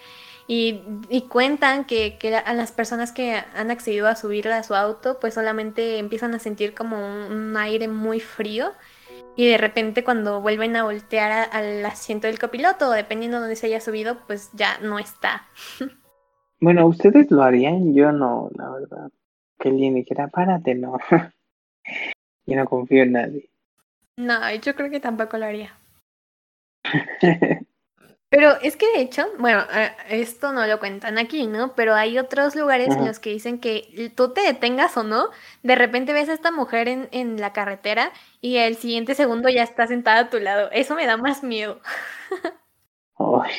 [0.47, 0.81] Y,
[1.29, 5.97] cuentan que, a las personas que han accedido a subir a su auto, pues solamente
[5.97, 8.71] empiezan a sentir como un, aire muy frío.
[9.35, 13.67] Y de repente cuando vuelven a voltear al asiento del copiloto, dependiendo de dónde se
[13.67, 15.47] haya subido, pues ya no está.
[16.59, 17.93] Bueno, ¿ustedes lo harían?
[17.93, 19.09] Yo no, la verdad.
[19.57, 20.97] Que alguien dijera, párate, no.
[22.45, 23.49] yo no confío en nadie.
[24.17, 25.75] No, yo creo que tampoco lo haría.
[28.31, 29.65] Pero es que de hecho, bueno,
[30.09, 31.75] esto no lo cuentan aquí, ¿no?
[31.75, 35.31] Pero hay otros lugares en los que dicen que tú te detengas o no,
[35.63, 39.63] de repente ves a esta mujer en, en la carretera y el siguiente segundo ya
[39.63, 40.69] está sentada a tu lado.
[40.71, 41.81] Eso me da más miedo.
[43.17, 43.51] Ay,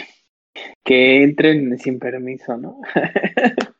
[0.83, 2.81] que entren sin permiso, ¿no?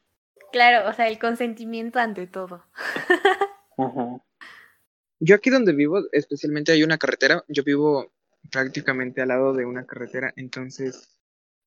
[0.53, 2.67] claro, o sea, el consentimiento ante todo.
[3.79, 4.21] Ajá.
[5.21, 8.13] Yo aquí donde vivo, especialmente hay una carretera, yo vivo
[8.53, 10.33] prácticamente al lado de una carretera.
[10.37, 11.19] Entonces,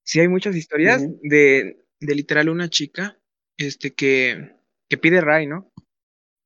[0.03, 3.17] sí hay muchas historias de, de literal una chica
[3.57, 4.55] este, que,
[4.87, 5.71] que pide ray, ¿no?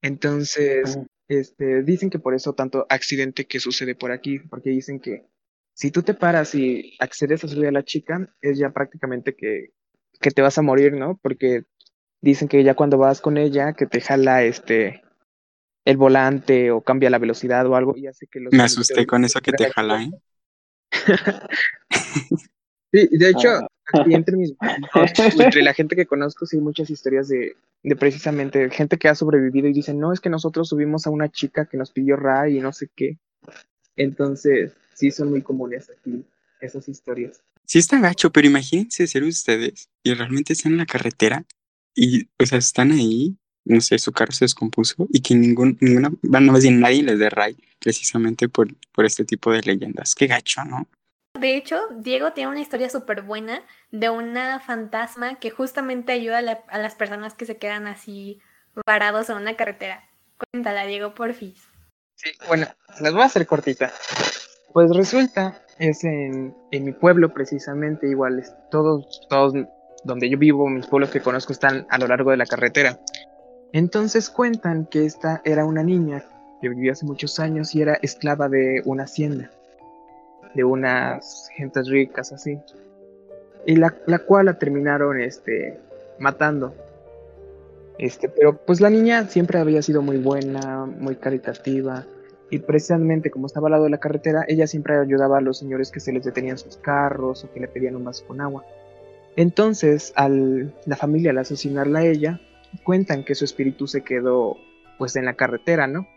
[0.01, 0.97] Entonces,
[1.27, 5.25] este, dicen que por eso tanto accidente que sucede por aquí, porque dicen que
[5.73, 9.73] si tú te paras y accedes a subir a la chica, es ya prácticamente que,
[10.19, 11.19] que te vas a morir, ¿no?
[11.21, 11.63] Porque
[12.21, 15.01] dicen que ya cuando vas con ella, que te jala este
[15.85, 19.23] el volante o cambia la velocidad o algo y hace que los Me asusté con
[19.23, 20.11] eso que te jala, ¿eh?
[22.91, 24.53] sí, de hecho, aquí entre, mis,
[25.39, 29.15] entre la gente que conozco, sí hay muchas historias de, de precisamente gente que ha
[29.15, 32.57] sobrevivido y dicen, no, es que nosotros subimos a una chica que nos pidió ray
[32.57, 33.17] y no sé qué.
[33.95, 36.25] Entonces, sí son muy comunes aquí
[36.61, 37.41] esas historias.
[37.65, 41.45] Sí está gacho, pero imagínense ser ustedes y realmente están en la carretera
[41.95, 46.11] y, o sea, están ahí, no sé, su carro se descompuso y que ningún, ninguna,
[46.23, 50.15] bueno, más bien nadie les dé ray precisamente por, por este tipo de leyendas.
[50.15, 50.87] Qué gacho, ¿no?
[51.39, 56.41] De hecho, Diego tiene una historia súper buena de una fantasma que justamente ayuda a,
[56.41, 58.39] la- a las personas que se quedan así
[58.85, 60.09] varados en una carretera.
[60.51, 61.61] Cuéntala, Diego, porfis.
[62.15, 62.67] Sí, bueno,
[62.99, 63.93] las voy a hacer cortita.
[64.73, 69.53] Pues resulta, es en, en mi pueblo precisamente, igual, es- todos, todos
[70.03, 72.99] donde yo vivo, mis pueblos que conozco están a lo largo de la carretera.
[73.71, 76.23] Entonces cuentan que esta era una niña
[76.61, 79.51] que vivió hace muchos años y era esclava de una hacienda,
[80.55, 82.59] de unas gentes ricas así.
[83.65, 85.79] Y la, la cual la terminaron este,
[86.17, 86.73] matando.
[87.97, 92.05] Este, pero pues la niña siempre había sido muy buena, muy caritativa.
[92.49, 95.91] Y precisamente como estaba al lado de la carretera, ella siempre ayudaba a los señores
[95.91, 98.65] que se les detenían sus carros o que le pedían un vaso con agua.
[99.35, 102.41] Entonces, al, la familia al asesinarla a ella,
[102.83, 104.57] cuentan que su espíritu se quedó
[104.97, 106.07] pues en la carretera, ¿no?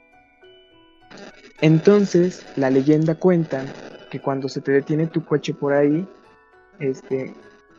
[1.60, 3.64] Entonces, la leyenda cuenta
[4.10, 6.08] que cuando se te detiene tu coche por ahí,
[6.80, 7.32] este,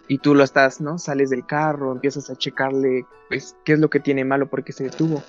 [0.08, 0.98] y tú lo estás, ¿no?
[0.98, 4.86] Sales del carro, empiezas a checarle, pues, qué es lo que tiene malo porque se
[4.86, 5.22] detuvo.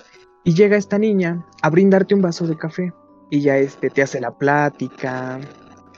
[0.43, 2.93] Y llega esta niña a brindarte un vaso de café.
[3.29, 5.39] Y ya este te hace la plática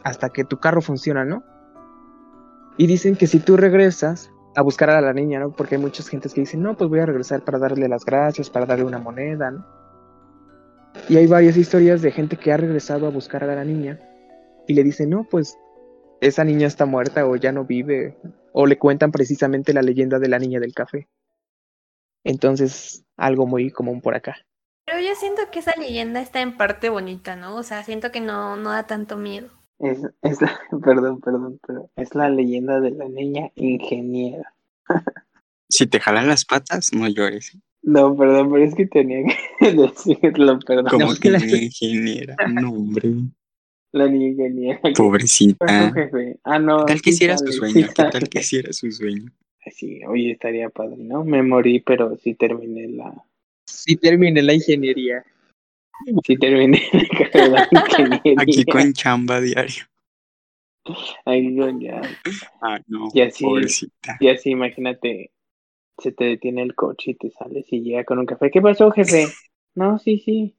[0.03, 1.43] hasta que tu carro funciona, ¿no?
[2.77, 5.51] Y dicen que si tú regresas a buscar a la niña, ¿no?
[5.51, 8.49] Porque hay muchas gentes que dicen, no, pues voy a regresar para darle las gracias,
[8.49, 9.63] para darle una moneda, ¿no?
[11.07, 13.99] Y hay varias historias de gente que ha regresado a buscar a la niña
[14.67, 15.59] y le dicen, no, pues
[16.21, 18.17] esa niña está muerta o ya no vive,
[18.51, 21.07] o le cuentan precisamente la leyenda de la niña del café.
[22.23, 24.37] Entonces, algo muy común por acá.
[24.87, 27.57] Pero yo siento que esa leyenda está en parte bonita, ¿no?
[27.57, 29.49] O sea, siento que no, no da tanto miedo.
[29.79, 34.53] Es, es la, perdón, perdón, pero es la leyenda de la niña ingeniera.
[35.69, 37.57] Si te jalan las patas, no llores.
[37.83, 39.23] No, perdón, pero es que tenía
[39.59, 40.87] que decirlo, perdón.
[40.89, 42.35] Como que la- niña ingeniera.
[42.49, 43.11] No, hombre.
[43.91, 44.79] La niña ingeniera.
[44.83, 45.93] ¿Qué Pobrecita.
[46.43, 46.85] Ah, no.
[46.85, 47.73] ¿Qué tal que sí si era su sueño?
[47.87, 49.31] sí ¿Qué tal que si era su sueño?
[49.71, 51.23] Sí, oye, estaría padre, ¿no?
[51.25, 53.13] Me morí, pero sí terminé la...
[53.65, 55.25] Si terminé la ingeniería.
[56.23, 57.67] Sí terminé la carrera
[58.23, 58.35] de.
[58.37, 59.85] Aquí con chamba diario.
[61.25, 62.01] Aquí con ya.
[62.61, 63.09] Ah, no.
[63.13, 64.17] Y así- Pobrecita.
[64.19, 65.31] Y así, imagínate,
[65.97, 68.49] se te detiene el coche y te sales y llega con un café.
[68.51, 69.27] ¿Qué pasó, jefe?
[69.75, 70.55] No, sí, sí.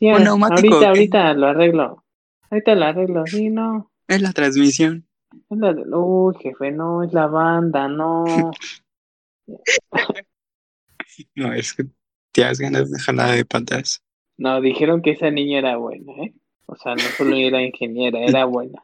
[0.00, 0.86] Neumático, ahorita, ¿qué?
[0.86, 2.04] ahorita lo arreglo.
[2.50, 3.26] Ahorita lo arreglo.
[3.26, 3.92] Sí, no.
[4.08, 5.06] Es la transmisión.
[5.48, 8.24] Es la Uy, jefe, no, es la banda, no.
[11.34, 11.84] No, es que
[12.32, 14.02] te das ganas de jalada de patas.
[14.40, 16.32] No, dijeron que esa niña era buena, ¿eh?
[16.64, 18.82] O sea, no solo era ingeniera, era buena.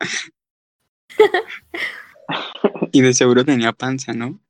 [2.92, 4.40] Y de seguro tenía panza, ¿no?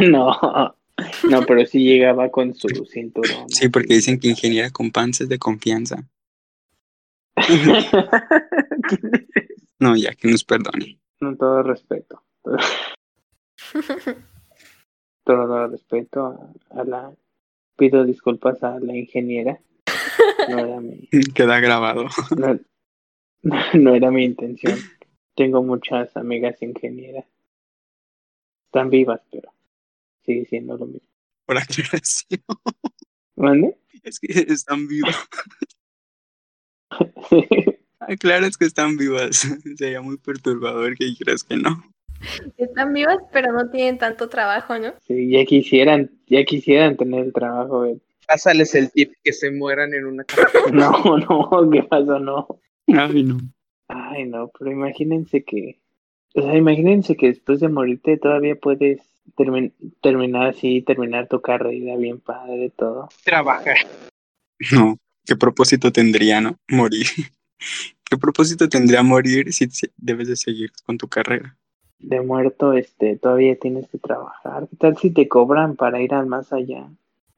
[0.00, 0.76] No,
[1.28, 3.48] no, pero sí llegaba con su cinturón.
[3.48, 6.08] Sí, porque dicen que ingeniera con panza es de confianza.
[9.78, 11.00] No, ya que nos perdone.
[11.18, 12.22] Con todo respeto.
[12.44, 12.56] Todo,
[15.24, 17.12] todo respeto a, a la.
[17.76, 19.58] Pido disculpas a la ingeniera.
[20.48, 22.06] No era mi, Queda grabado.
[22.36, 22.60] no,
[23.74, 24.78] no era mi intención.
[25.34, 27.24] Tengo muchas amigas ingenieras.
[28.66, 29.52] Están vivas, pero
[30.24, 31.08] sigue siendo lo mismo.
[31.46, 32.42] Por aclaración.
[33.36, 33.76] ¿Mande?
[34.02, 35.16] Es que están vivas.
[38.00, 39.48] Aclaras que están vivas.
[39.76, 41.82] Sería muy perturbador que dijeras que no.
[42.56, 44.94] Están vivas, pero no tienen tanto trabajo, ¿no?
[45.06, 49.94] Sí, ya quisieran, ya quisieran tener el trabajo de Pásales el tip que se mueran
[49.94, 50.62] en una carretera.
[50.72, 52.18] No, no, ¿qué pasó?
[52.18, 52.46] No.
[52.88, 53.38] Ay, no.
[53.88, 55.80] Ay, no, pero imagínense que,
[56.34, 59.00] o sea, imagínense que después de morirte todavía puedes
[59.36, 63.08] termi- terminar así, terminar tu carrera bien padre, todo.
[63.24, 63.76] Trabajar.
[64.72, 64.96] No.
[65.24, 66.56] ¿Qué propósito tendría, no?
[66.68, 67.06] Morir.
[68.04, 71.56] ¿Qué propósito tendría morir si debes de seguir con tu carrera?
[71.98, 74.66] De muerto, este, todavía tienes que trabajar.
[74.68, 76.88] ¿Qué tal si te cobran para ir al más allá?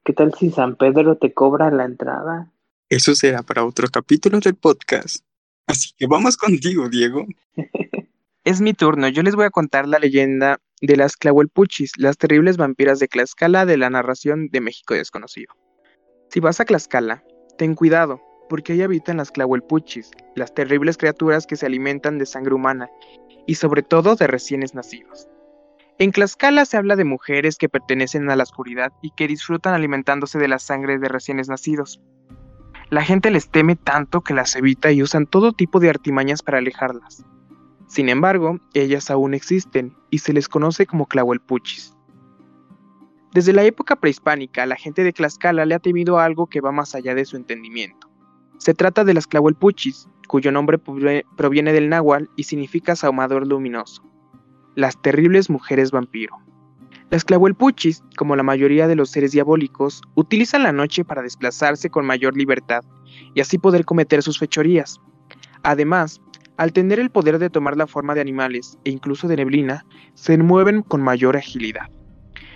[0.05, 2.51] ¿Qué tal si San Pedro te cobra la entrada?
[2.89, 5.25] Eso será para otro capítulo del podcast.
[5.65, 7.25] Así que vamos contigo, Diego.
[8.43, 9.07] Es mi turno.
[9.07, 13.65] Yo les voy a contar la leyenda de las Tlahuelpuchis, las terribles vampiras de Tlaxcala
[13.65, 15.55] de la narración de México desconocido.
[16.29, 17.23] Si vas a Tlaxcala,
[17.57, 22.53] ten cuidado, porque ahí habitan las Tlahuelpuchis, las terribles criaturas que se alimentan de sangre
[22.53, 22.87] humana
[23.47, 25.27] y sobre todo de reciénes nacidos.
[25.97, 30.37] En Tlaxcala se habla de mujeres que pertenecen a la oscuridad y que disfrutan alimentándose
[30.37, 32.01] de la sangre de reciénes nacidos.
[32.89, 36.57] La gente les teme tanto que las evita y usan todo tipo de artimañas para
[36.57, 37.25] alejarlas.
[37.87, 41.95] Sin embargo, ellas aún existen y se les conoce como Tlahuelpuchis.
[43.33, 46.93] Desde la época prehispánica, la gente de Tlaxcala le ha temido algo que va más
[46.93, 48.09] allá de su entendimiento.
[48.57, 54.03] Se trata de las Tlahuelpuchis, cuyo nombre proviene del náhuatl y significa saumador luminoso.
[54.75, 56.37] Las terribles mujeres vampiro.
[57.09, 62.05] Las Tlahuelpuchis, como la mayoría de los seres diabólicos, utilizan la noche para desplazarse con
[62.05, 62.83] mayor libertad
[63.33, 64.99] y así poder cometer sus fechorías.
[65.63, 66.19] Además,
[66.57, 70.37] al tener el poder de tomar la forma de animales e incluso de neblina, se
[70.37, 71.89] mueven con mayor agilidad.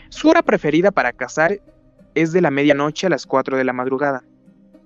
[0.10, 1.62] Su hora preferida para cazar
[2.16, 4.26] es de la medianoche a las 4 de la madrugada.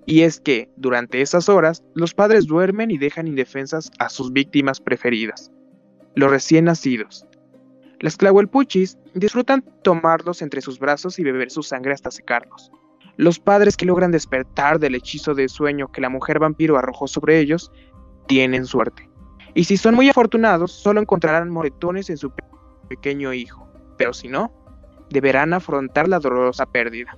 [0.05, 4.81] Y es que, durante esas horas, los padres duermen y dejan indefensas a sus víctimas
[4.81, 5.51] preferidas,
[6.15, 7.25] los recién nacidos.
[7.99, 12.71] Las clahuelpuchis disfrutan tomarlos entre sus brazos y beber su sangre hasta secarlos.
[13.15, 17.39] Los padres que logran despertar del hechizo de sueño que la mujer vampiro arrojó sobre
[17.39, 17.71] ellos
[18.27, 19.09] tienen suerte.
[19.53, 22.33] Y si son muy afortunados, solo encontrarán moretones en su
[22.89, 24.51] pequeño hijo, pero si no,
[25.09, 27.15] deberán afrontar la dolorosa pérdida.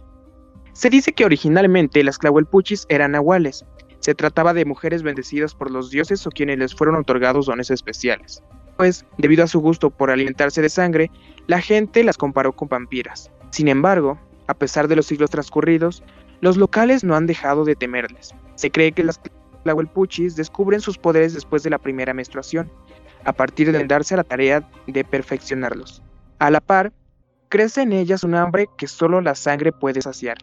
[0.73, 3.65] Se dice que originalmente las clahuelpuchis eran nahuales.
[3.99, 8.43] Se trataba de mujeres bendecidas por los dioses o quienes les fueron otorgados dones especiales.
[8.77, 11.09] Pues, debido a su gusto por alimentarse de sangre,
[11.47, 13.31] la gente las comparó con vampiras.
[13.51, 16.03] Sin embargo, a pesar de los siglos transcurridos,
[16.41, 18.35] los locales no han dejado de temerles.
[18.55, 19.21] Se cree que las
[19.63, 22.71] Tlahuelpuchis descubren sus poderes después de la primera menstruación,
[23.23, 26.03] a partir de darse a la tarea de perfeccionarlos.
[26.39, 26.93] A la par,
[27.49, 30.37] crece en ellas un hambre que solo la sangre puede saciar,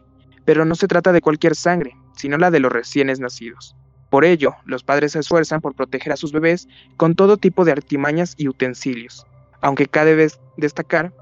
[0.45, 3.77] pero no se trata de cualquier sangre, sino la de los recién nacidos.
[4.13, 7.73] Por ello, los padres se esfuerzan por proteger a sus bebés con todo tipo de
[7.73, 9.27] artimañas y utensilios,
[9.63, 11.15] aunque cabe destacar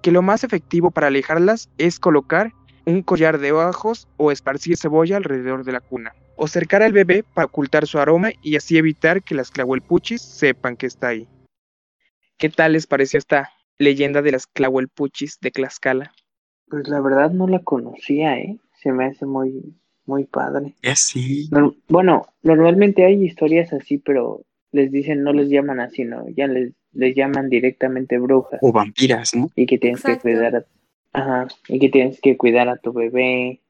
[0.00, 2.54] que lo más efectivo para alejarlas es colocar
[2.86, 7.22] un collar de ojos o esparcir cebolla alrededor de la cuna o cercar al bebé
[7.22, 11.28] para ocultar su aroma y así evitar que las clahuelpuchis sepan que está ahí.
[12.38, 16.14] ¿Qué tal les pareció esta leyenda de las clahuelpuchis de Tlaxcala?
[16.70, 18.58] Pues la verdad no la conocía, ¿eh?
[18.80, 19.76] Se me hace muy,
[20.08, 20.74] muy padre.
[20.96, 21.48] sí.
[21.88, 24.42] bueno, normalmente hay historias así, pero
[24.72, 26.24] les dicen, no les llaman así, ¿no?
[26.30, 28.58] Ya les, les llaman directamente brujas.
[28.62, 29.50] O vampiras, ¿no?
[29.54, 30.64] Y que tienes que cuidar a,
[31.12, 33.60] ajá, y que tienes que cuidar a tu bebé,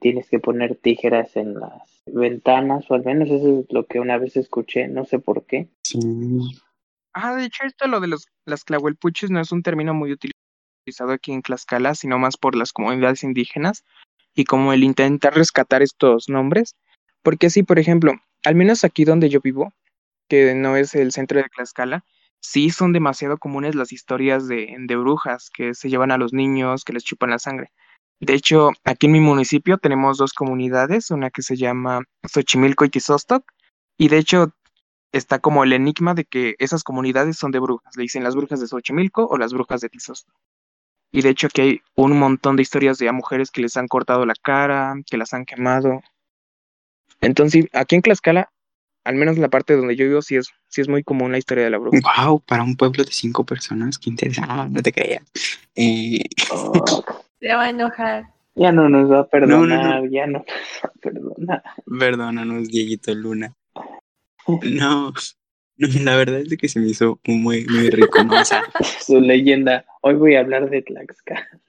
[0.00, 4.18] tienes que poner tijeras en las ventanas, o al menos eso es lo que una
[4.18, 5.68] vez escuché, no sé por qué.
[5.82, 5.98] Sí.
[7.12, 11.12] Ah, de hecho, esto lo de los, las clahuelpuches no es un término muy utilizado
[11.12, 13.84] aquí en Tlaxcala, sino más por las comunidades indígenas
[14.34, 16.74] y como el intentar rescatar estos nombres.
[17.22, 19.72] Porque sí, por ejemplo, al menos aquí donde yo vivo,
[20.28, 22.04] que no es el centro de Tlaxcala,
[22.40, 26.92] sí son demasiado comunes las historias de, brujas que se llevan a los niños, que
[26.92, 27.72] les chupan la sangre.
[28.20, 32.90] De hecho, aquí en mi municipio tenemos dos comunidades, una que se llama Xochimilco y
[32.90, 33.44] Tizostoc,
[33.98, 34.54] y de hecho
[35.12, 37.96] está como el enigma de que esas comunidades son de brujas.
[37.96, 40.34] Le dicen las brujas de Xochimilco o las brujas de Tizostoc.
[41.14, 43.86] Y de hecho aquí hay un montón de historias de a mujeres que les han
[43.86, 46.00] cortado la cara, que las han quemado.
[47.20, 48.50] Entonces, aquí en Tlaxcala,
[49.04, 51.38] al menos en la parte donde yo vivo, sí es, sí es muy común la
[51.38, 52.00] historia de la bruja.
[52.26, 55.22] Wow, para un pueblo de cinco personas, qué interesante, no te creas.
[55.76, 56.24] Eh...
[56.50, 57.04] Oh,
[57.40, 58.24] Se va a enojar.
[58.56, 60.46] Ya no nos va a perdonar, ya no nos
[60.84, 61.62] va a perdonar.
[61.86, 63.54] Perdónanos, Dieguito Luna.
[64.62, 65.12] No,
[66.04, 68.40] la verdad es que se me hizo muy, muy rico, ¿no?
[68.40, 68.62] O sea,
[69.06, 69.84] Su leyenda.
[70.02, 71.48] Hoy voy a hablar de Tlaxcala.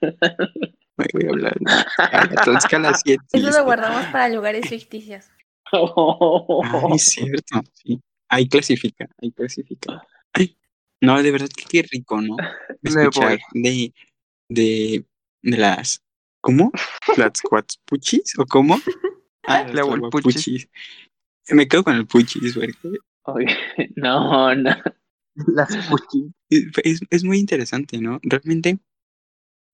[0.98, 3.22] Hoy voy a hablar de Tlaxcala 7.
[3.32, 5.26] Eso lo guardamos para lugares ficticios.
[5.72, 8.00] Ay, es cierto, sí.
[8.28, 10.02] Ahí clasifica, ahí clasifica.
[10.32, 10.56] Ay,
[11.00, 12.36] no, de verdad que qué rico, ¿no?
[12.82, 13.92] Escuchar de,
[14.48, 15.04] de,
[15.42, 16.02] de las,
[16.40, 16.72] ¿cómo?
[17.16, 17.42] ¿Las
[17.84, 18.80] puchis o cómo?
[19.46, 20.68] Ah, La puchis.
[21.48, 22.72] Me quedo con el puchis, porque
[23.26, 23.46] Oye,
[23.96, 24.70] no, no.
[25.34, 25.70] Las
[26.48, 28.20] es, es muy interesante, ¿no?
[28.22, 28.78] Realmente,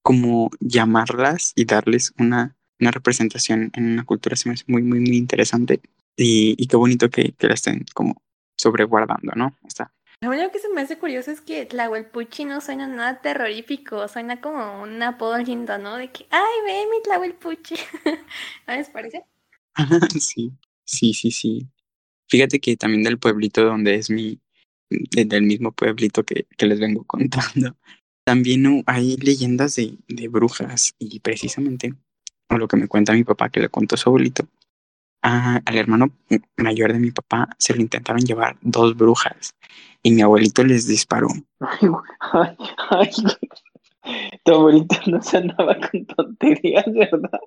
[0.03, 5.01] como llamarlas y darles una, una representación en una cultura se me hace muy, muy,
[5.01, 5.81] muy interesante.
[6.17, 8.23] Y, y qué bonito que, que la estén como
[8.57, 9.57] sobreguardando, ¿no?
[9.65, 14.09] Esta, Lo único que se me hace curioso es que Tlahuelpuchi no suena nada terrorífico,
[14.09, 15.97] suena como un apodo lindo, ¿no?
[15.97, 17.75] De que, ay, ve mi Tlahuelpuchi.
[18.67, 19.25] ¿No les parece?
[20.21, 20.53] sí,
[20.85, 21.72] sí, sí, sí.
[22.33, 24.41] Fíjate que también del pueblito donde es mi,
[24.89, 27.76] del mismo pueblito que, que les vengo contando,
[28.24, 31.93] también hay leyendas de, de brujas y precisamente,
[32.49, 34.49] o lo que me cuenta mi papá que le contó su abuelito,
[35.20, 36.11] al hermano
[36.57, 39.55] mayor de mi papá se lo intentaron llevar dos brujas
[40.03, 41.28] y mi abuelito les disparó.
[41.61, 42.57] Ay,
[42.89, 43.11] ay,
[44.43, 47.41] Tu abuelito no se andaba con tonterías, ¿verdad?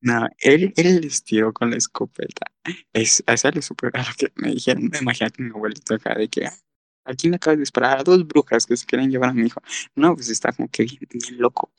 [0.00, 2.46] No, él, él les tiró con la escopeta.
[2.92, 4.90] Es, a esa le lo que me dijeron.
[5.00, 7.98] Imagínate mi abuelito acá de que ¿a quién le acabas de disparar?
[7.98, 9.60] A dos brujas que se quieren llevar a mi hijo.
[9.96, 11.72] No, pues está como que bien, loco.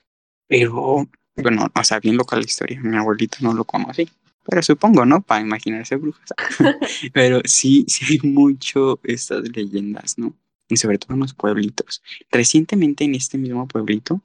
[0.47, 2.79] Pero, bueno, o sea, bien loca la historia.
[2.81, 4.09] Mi abuelito no lo conocí.
[4.45, 5.21] Pero supongo, ¿no?
[5.21, 6.29] Para imaginarse brujas.
[7.13, 10.35] Pero sí, sí hay mucho estas leyendas, ¿no?
[10.67, 12.01] Y sobre todo en los pueblitos.
[12.31, 14.21] Recientemente en este mismo pueblito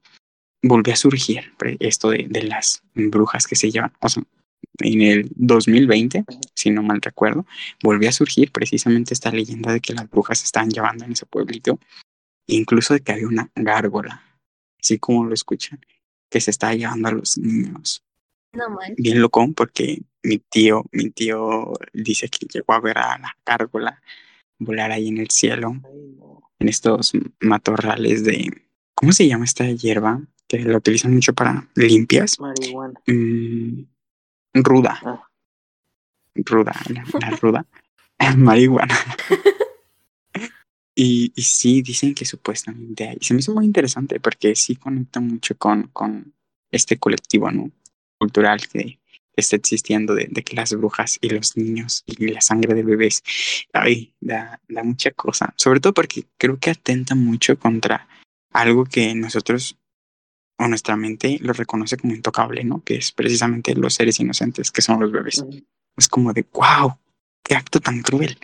[0.64, 3.92] volvió a surgir esto de, de las brujas que se llevan.
[4.00, 4.22] O sea,
[4.80, 7.46] en el 2020, si no mal recuerdo,
[7.82, 11.26] volvió a surgir precisamente esta leyenda de que las brujas se estaban llevando en ese
[11.26, 11.78] pueblito.
[12.46, 14.22] Incluso de que había una gárgola,
[14.80, 15.80] así como lo escuchan,
[16.30, 18.02] que se estaba llevando a los niños.
[18.52, 18.94] No man.
[18.96, 24.02] Bien loco, porque mi tío, mi tío dice que llegó a ver a la gárgola
[24.58, 25.80] volar ahí en el cielo,
[26.58, 28.62] en estos matorrales de,
[28.94, 30.22] ¿cómo se llama esta hierba?
[30.58, 32.38] Que la utilizan mucho para limpias.
[32.40, 33.00] Marihuana.
[33.06, 33.84] Mm,
[34.54, 35.00] ruda.
[35.04, 35.28] Ah.
[36.36, 37.66] Ruda, la, la ruda.
[38.36, 38.96] Marihuana.
[40.94, 43.18] Y, y sí, dicen que supuestamente hay.
[43.20, 46.34] Se me hizo muy interesante porque sí conecta mucho con, con
[46.70, 47.70] este colectivo, ¿no?
[48.18, 49.00] Cultural que
[49.34, 53.22] está existiendo de, de que las brujas y los niños y la sangre de bebés,
[53.72, 55.52] ay, da, da mucha cosa.
[55.56, 58.08] Sobre todo porque creo que atenta mucho contra
[58.50, 59.76] algo que nosotros
[60.58, 62.82] o nuestra mente lo reconoce como intocable, ¿no?
[62.82, 65.44] Que es precisamente los seres inocentes, que son los bebés.
[65.96, 66.98] Es como de, wow,
[67.42, 68.38] qué acto tan cruel.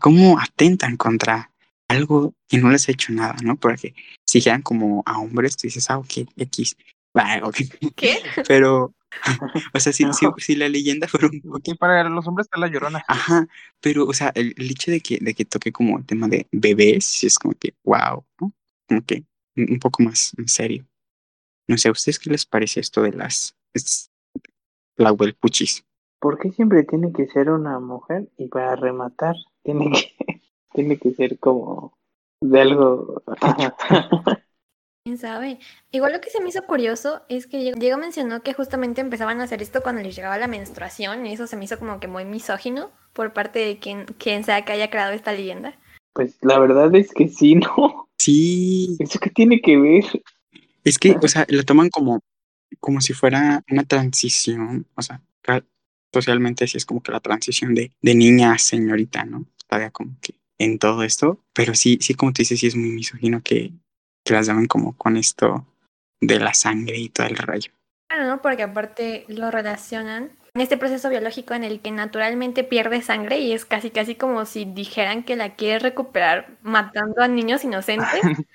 [0.00, 1.50] ¿Cómo atentan contra
[1.88, 3.56] algo que no les ha hecho nada, ¿no?
[3.56, 3.94] Porque
[4.26, 6.76] si dijeran como a hombres, tú dices, ah, ok, X.
[7.42, 7.56] Ok.
[7.94, 8.20] ¿Qué?
[8.48, 8.94] Pero,
[9.74, 12.68] o sea, si, si, si la leyenda fuera un Porque para los hombres está la
[12.68, 13.04] llorona.
[13.06, 13.46] Ajá,
[13.80, 16.46] pero, o sea, el, el hecho de que, de que toque como el tema de
[16.52, 18.52] bebés, sí es como que, wow, ¿no?
[18.88, 19.24] Como que
[19.56, 20.86] un un poco más en serio.
[21.68, 24.10] No sé, ¿a ustedes qué les parece esto de las es-
[24.96, 25.84] la puchis?
[26.20, 28.28] ¿Por qué siempre tiene que ser una mujer?
[28.36, 30.14] Y para rematar, tiene que,
[30.74, 31.98] tiene que ser como
[32.40, 33.22] de algo.
[35.04, 35.58] ¿Quién sabe?
[35.90, 39.44] Igual lo que se me hizo curioso es que Diego mencionó que justamente empezaban a
[39.44, 42.24] hacer esto cuando les llegaba la menstruación y eso se me hizo como que muy
[42.24, 45.76] misógino por parte de quien, quien sea que haya creado esta leyenda.
[46.12, 48.08] Pues la verdad es que sí, ¿no?
[48.16, 50.04] Sí, ¿Eso qué tiene que ver?
[50.84, 52.22] Es que, o sea, la toman como,
[52.80, 55.20] como si fuera una transición, o sea,
[56.12, 59.46] socialmente sí es como que la transición de, de niña a señorita, ¿no?
[59.66, 62.90] Todavía como que en todo esto, pero sí, sí, como tú dices, sí es muy
[62.90, 63.72] misógino que,
[64.24, 65.66] que las llamen como con esto
[66.20, 67.72] de la sangre y todo el rayo.
[68.08, 68.42] Claro, ¿no?
[68.42, 73.52] Porque aparte lo relacionan en este proceso biológico en el que naturalmente pierde sangre y
[73.52, 78.06] es casi casi como si dijeran que la quiere recuperar matando a niños inocentes.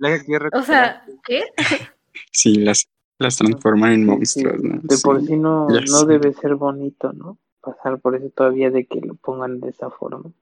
[0.00, 1.44] La que quiere O sea, ¿qué?
[2.32, 2.88] Sí, las,
[3.18, 4.80] las transforman en Sí, monstruos, ¿no?
[4.82, 5.36] De por Sí.
[5.36, 7.38] no, no debe ser bonito, ¿no?
[7.60, 10.32] Pasar por eso todavía de que lo pongan de esa forma.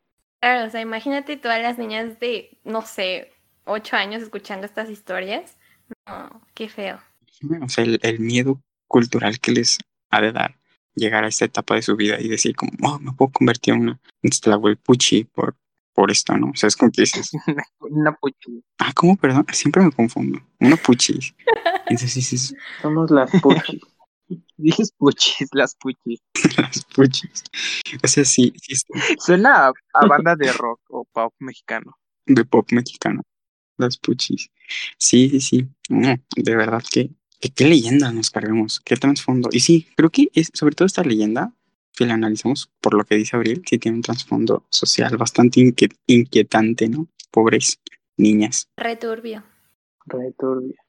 [0.40, 3.32] Claro, o sea, imagínate todas las niñas de, no sé,
[3.64, 5.58] ocho años escuchando estas historias.
[6.06, 7.00] No, qué feo.
[7.60, 9.78] O sea, el, el miedo cultural que les
[10.10, 10.56] ha de dar
[10.94, 13.80] llegar a esta etapa de su vida y decir como, oh, me puedo convertir en
[13.80, 14.00] una
[14.82, 15.56] puchi por,
[15.98, 16.50] por esto, ¿no?
[16.50, 17.32] O sea, es como que dices,
[17.80, 18.62] Una puchi.
[18.78, 19.16] ah, ¿cómo?
[19.16, 20.40] Perdón, siempre me confundo.
[20.60, 21.18] Una puchi.
[21.88, 23.80] Entonces dices, Somos las puchis.
[24.56, 26.20] Dices puchis, las puchis.
[26.56, 27.42] las puchis.
[28.00, 28.52] O sea, sí,
[29.18, 31.96] Suena a, a banda de rock o pop mexicano.
[32.26, 33.22] de pop mexicano.
[33.76, 34.50] Las puchis.
[34.98, 35.68] Sí, sí, sí.
[35.88, 39.48] No, de verdad que, que qué leyenda nos cargamos, qué trasfondo.
[39.50, 41.52] Y sí, creo que es, sobre todo esta leyenda,
[41.98, 45.74] si la analizamos por lo que dice Abril, sí tiene un trasfondo social bastante
[46.06, 47.08] inquietante, ¿no?
[47.32, 47.80] Pobres
[48.16, 49.42] niñas, Returbio.
[50.06, 50.80] Returbia.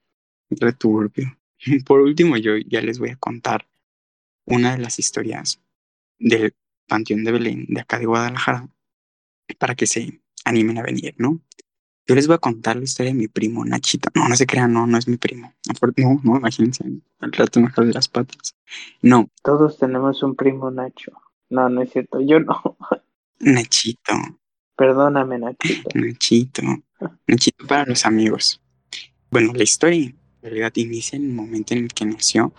[0.50, 1.36] returbio.
[1.84, 3.68] Por último, yo ya les voy a contar
[4.46, 5.60] una de las historias
[6.18, 6.54] del
[6.88, 8.68] Panteón de Belén de acá de Guadalajara
[9.58, 11.40] para que se animen a venir, ¿no?
[12.10, 14.10] Yo les voy a contar la historia de mi primo Nachito.
[14.16, 15.54] No, no se crean, no, no es mi primo.
[15.96, 16.82] No, no, imagínense,
[17.20, 18.56] al rato me jale las patas.
[19.00, 21.12] No, Todos tenemos un primo Nacho.
[21.50, 22.76] No, no es cierto, yo no.
[23.38, 24.14] Nachito.
[24.74, 25.88] Perdóname, Nachito.
[25.94, 26.62] Nachito.
[27.28, 28.60] Nachito para los amigos.
[29.30, 32.52] Bueno, la historia en realidad inicia en el momento en el que nació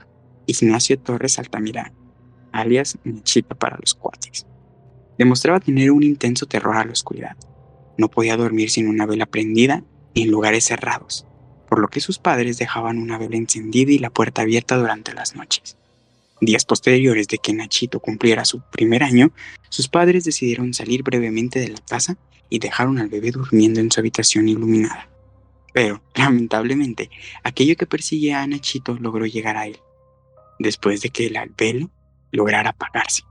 [0.45, 1.91] Ignacio Torres Altamirá,
[2.53, 4.47] alias Nachito para los cuates.
[5.17, 7.35] Demostraba tener un intenso terror a la oscuridad.
[8.01, 9.83] No podía dormir sin una vela prendida
[10.15, 11.27] y en lugares cerrados,
[11.69, 15.35] por lo que sus padres dejaban una vela encendida y la puerta abierta durante las
[15.35, 15.77] noches.
[16.41, 19.31] Días posteriores de que Nachito cumpliera su primer año,
[19.69, 22.17] sus padres decidieron salir brevemente de la casa
[22.49, 25.07] y dejaron al bebé durmiendo en su habitación iluminada.
[25.71, 27.11] Pero, lamentablemente,
[27.43, 29.77] aquello que perseguía a Nachito logró llegar a él,
[30.57, 31.91] después de que el velo
[32.31, 33.21] lograra apagarse.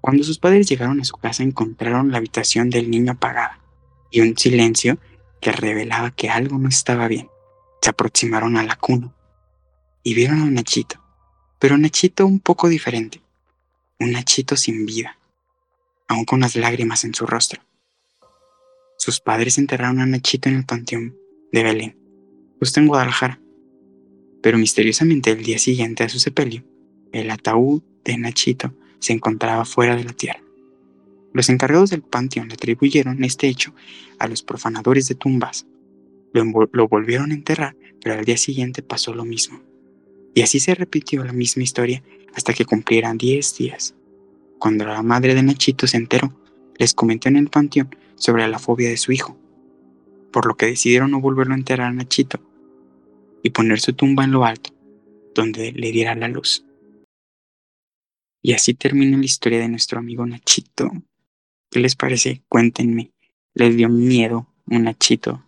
[0.00, 3.60] Cuando sus padres llegaron a su casa encontraron la habitación del niño apagada
[4.10, 4.98] y un silencio
[5.40, 7.28] que revelaba que algo no estaba bien.
[7.80, 9.14] Se aproximaron a la cuna
[10.02, 11.02] y vieron a Nachito,
[11.58, 13.20] pero Nachito un poco diferente,
[13.98, 15.18] un Nachito sin vida,
[16.08, 17.62] aún con las lágrimas en su rostro.
[18.98, 21.16] Sus padres enterraron a Nachito en el panteón
[21.52, 21.98] de Belén,
[22.58, 23.40] justo en Guadalajara,
[24.42, 26.64] pero misteriosamente el día siguiente a su sepelio,
[27.12, 30.45] el ataúd de Nachito se encontraba fuera de la tierra.
[31.36, 33.74] Los encargados del panteón le atribuyeron este hecho
[34.18, 35.66] a los profanadores de tumbas.
[36.32, 39.60] Lo, lo volvieron a enterrar, pero al día siguiente pasó lo mismo.
[40.34, 42.02] Y así se repitió la misma historia
[42.34, 43.94] hasta que cumplieran 10 días.
[44.58, 46.32] Cuando la madre de Nachito se enteró,
[46.78, 49.36] les comentó en el panteón sobre la fobia de su hijo,
[50.32, 52.40] por lo que decidieron no volverlo a enterrar a Nachito
[53.42, 54.70] y poner su tumba en lo alto,
[55.34, 56.64] donde le diera la luz.
[58.40, 60.90] Y así termina la historia de nuestro amigo Nachito.
[61.70, 62.42] ¿Qué les parece?
[62.48, 63.12] Cuéntenme.
[63.54, 65.42] ¿Les dio miedo un Nachito?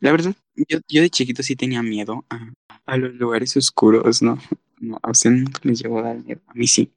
[0.00, 2.52] La verdad, yo, yo de chiquito sí tenía miedo a,
[2.86, 4.38] a los lugares oscuros, ¿no?
[4.80, 6.92] no a usted nunca les llegó a dar miedo, a mí sí.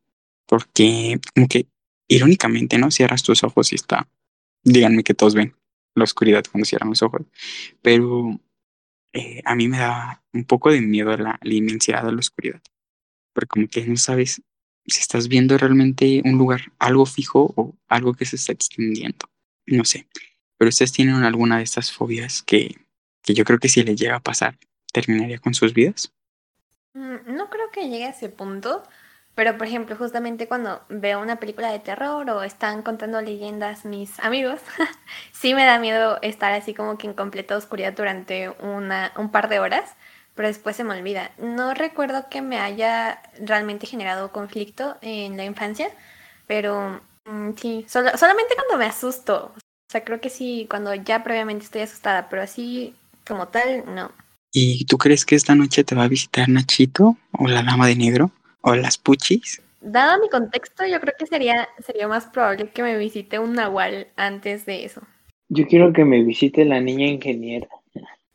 [0.48, 1.68] Porque, como que,
[2.08, 2.92] irónicamente, ¿no?
[2.92, 4.08] Cierras tus ojos y está.
[4.64, 5.56] Díganme que todos ven
[5.96, 7.22] la oscuridad cuando cierran los ojos.
[7.82, 8.40] Pero
[9.14, 12.62] eh, a mí me da un poco de miedo la, la inmensidad de la oscuridad.
[13.34, 14.42] Porque como que no sabes
[14.86, 19.30] si estás viendo realmente un lugar, algo fijo o algo que se está extendiendo.
[19.66, 20.08] No sé.
[20.58, 22.76] Pero ustedes tienen alguna de estas fobias que,
[23.22, 24.58] que yo creo que si les llega a pasar,
[24.92, 26.14] terminaría con sus vidas?
[26.94, 28.84] Mm, no creo que llegue a ese punto,
[29.34, 34.20] pero por ejemplo, justamente cuando veo una película de terror o están contando leyendas mis
[34.20, 34.60] amigos,
[35.32, 39.48] sí me da miedo estar así como que en completa oscuridad durante una, un par
[39.48, 39.96] de horas,
[40.36, 41.32] pero después se me olvida.
[41.38, 45.90] No recuerdo que me haya realmente generado conflicto en la infancia,
[46.48, 49.54] pero mm, sí, solamente cuando me asusto.
[49.56, 52.96] O sea, creo que sí, cuando ya previamente estoy asustada, pero así
[53.28, 54.12] como tal, no.
[54.54, 57.96] ¿Y tú crees que esta noche te va a visitar Nachito o la Dama de
[57.96, 59.62] Negro o las Puchis?
[59.80, 64.08] Dado mi contexto, yo creo que sería, sería más probable que me visite un Nahual
[64.16, 65.02] antes de eso.
[65.50, 67.68] Yo quiero que me visite la niña ingeniera.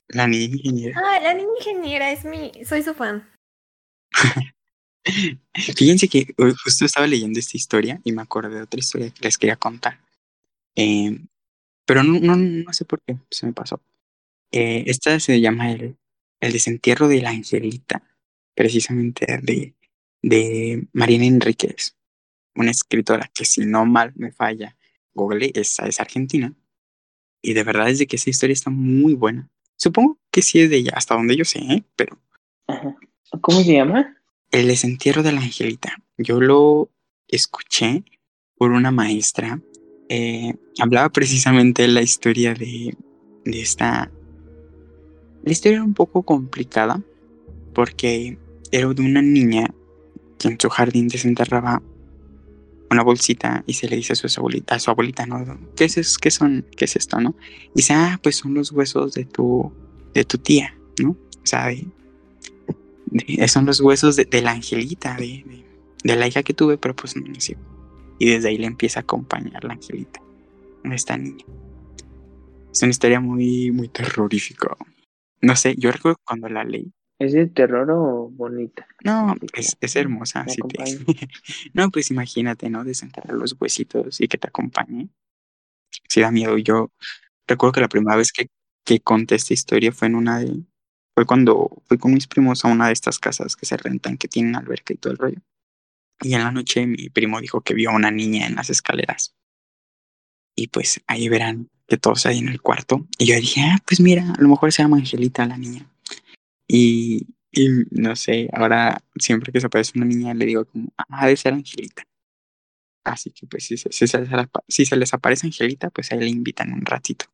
[0.09, 1.01] La niña ingeniera.
[1.05, 3.29] Ah, la niña ingeniera es mi, soy su fan.
[5.77, 6.35] Fíjense que
[6.65, 10.01] justo estaba leyendo esta historia y me acordé de otra historia que les quería contar.
[10.75, 11.19] Eh,
[11.87, 13.81] pero no, no, no sé por qué se me pasó.
[14.53, 15.97] Eh, esta se llama el,
[16.41, 18.03] el desentierro de la Angelita,
[18.55, 19.75] precisamente de,
[20.23, 21.97] de Marina Enríquez,
[22.55, 24.77] una escritora que si no mal me falla,
[25.15, 26.55] Google es, es argentina.
[27.43, 29.51] Y de verdad es de que esa historia está muy buena.
[29.77, 31.85] Supongo que sí es de ella, hasta donde yo sé, ¿eh?
[31.97, 32.19] pero...
[33.41, 34.17] ¿Cómo se llama?
[34.51, 35.97] El desentierro de la Angelita.
[36.19, 36.91] Yo lo
[37.29, 38.05] escuché
[38.57, 39.61] por una maestra.
[40.09, 42.97] Eh, hablaba precisamente de la historia de,
[43.45, 44.11] de esta
[45.47, 47.01] la historia era un poco complicada
[47.73, 48.37] porque
[48.73, 49.73] era de una niña
[50.41, 51.83] que en su jardín desenterraba
[52.91, 55.59] una bolsita y se le dice a su abuelita, a su abuelita, ¿no?
[55.75, 57.35] ¿Qué es, qué son, qué es esto, no?
[57.75, 59.73] Y dice, ah, pues son los huesos de tu,
[60.15, 61.11] de tu tía, ¿no?
[61.11, 61.71] O sea,
[63.49, 65.65] son los huesos de, la angelita, de,
[66.03, 67.59] de, la hija que tuve, pero pues no nació.
[68.19, 70.21] Y desde ahí le empieza a acompañar la angelita,
[70.85, 71.45] esta niña.
[72.73, 74.77] Es una historia muy, muy terrorífica.
[75.41, 76.93] No sé, yo recuerdo cuando la leí.
[77.19, 78.87] ¿Es de terror o bonita?
[79.03, 80.45] No, es, es hermosa.
[80.45, 80.57] Te...
[81.75, 82.85] no, pues imagínate, ¿no?
[82.85, 85.09] Desenterrar los huesitos y que te acompañe.
[86.09, 86.59] Sí da miedo.
[86.59, 86.93] Yo
[87.47, 88.49] recuerdo que la primera vez que,
[88.85, 90.63] que conté esta historia fue en una de...
[91.15, 94.29] Fue cuando fui con mis primos a una de estas casas que se rentan, que
[94.29, 95.41] tienen alberca y todo el rollo.
[96.21, 99.35] Y en la noche mi primo dijo que vio a una niña en las escaleras.
[100.55, 103.07] Y pues ahí verán que todos ahí en el cuarto.
[103.19, 105.91] Y yo dije, ah, pues mira, a lo mejor se llama Angelita la niña.
[106.69, 111.25] Y, y no sé, ahora siempre que se aparece una niña le digo como, ah,
[111.27, 112.03] debe ser Angelita.
[113.05, 116.11] Así que pues si se, si se les, apa- si se les aparece Angelita, pues
[116.13, 117.27] ahí le invitan un ratito.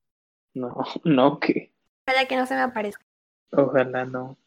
[0.55, 1.73] No, no, que
[2.05, 3.05] Para que no se me aparezca.
[3.53, 4.39] ojalá no.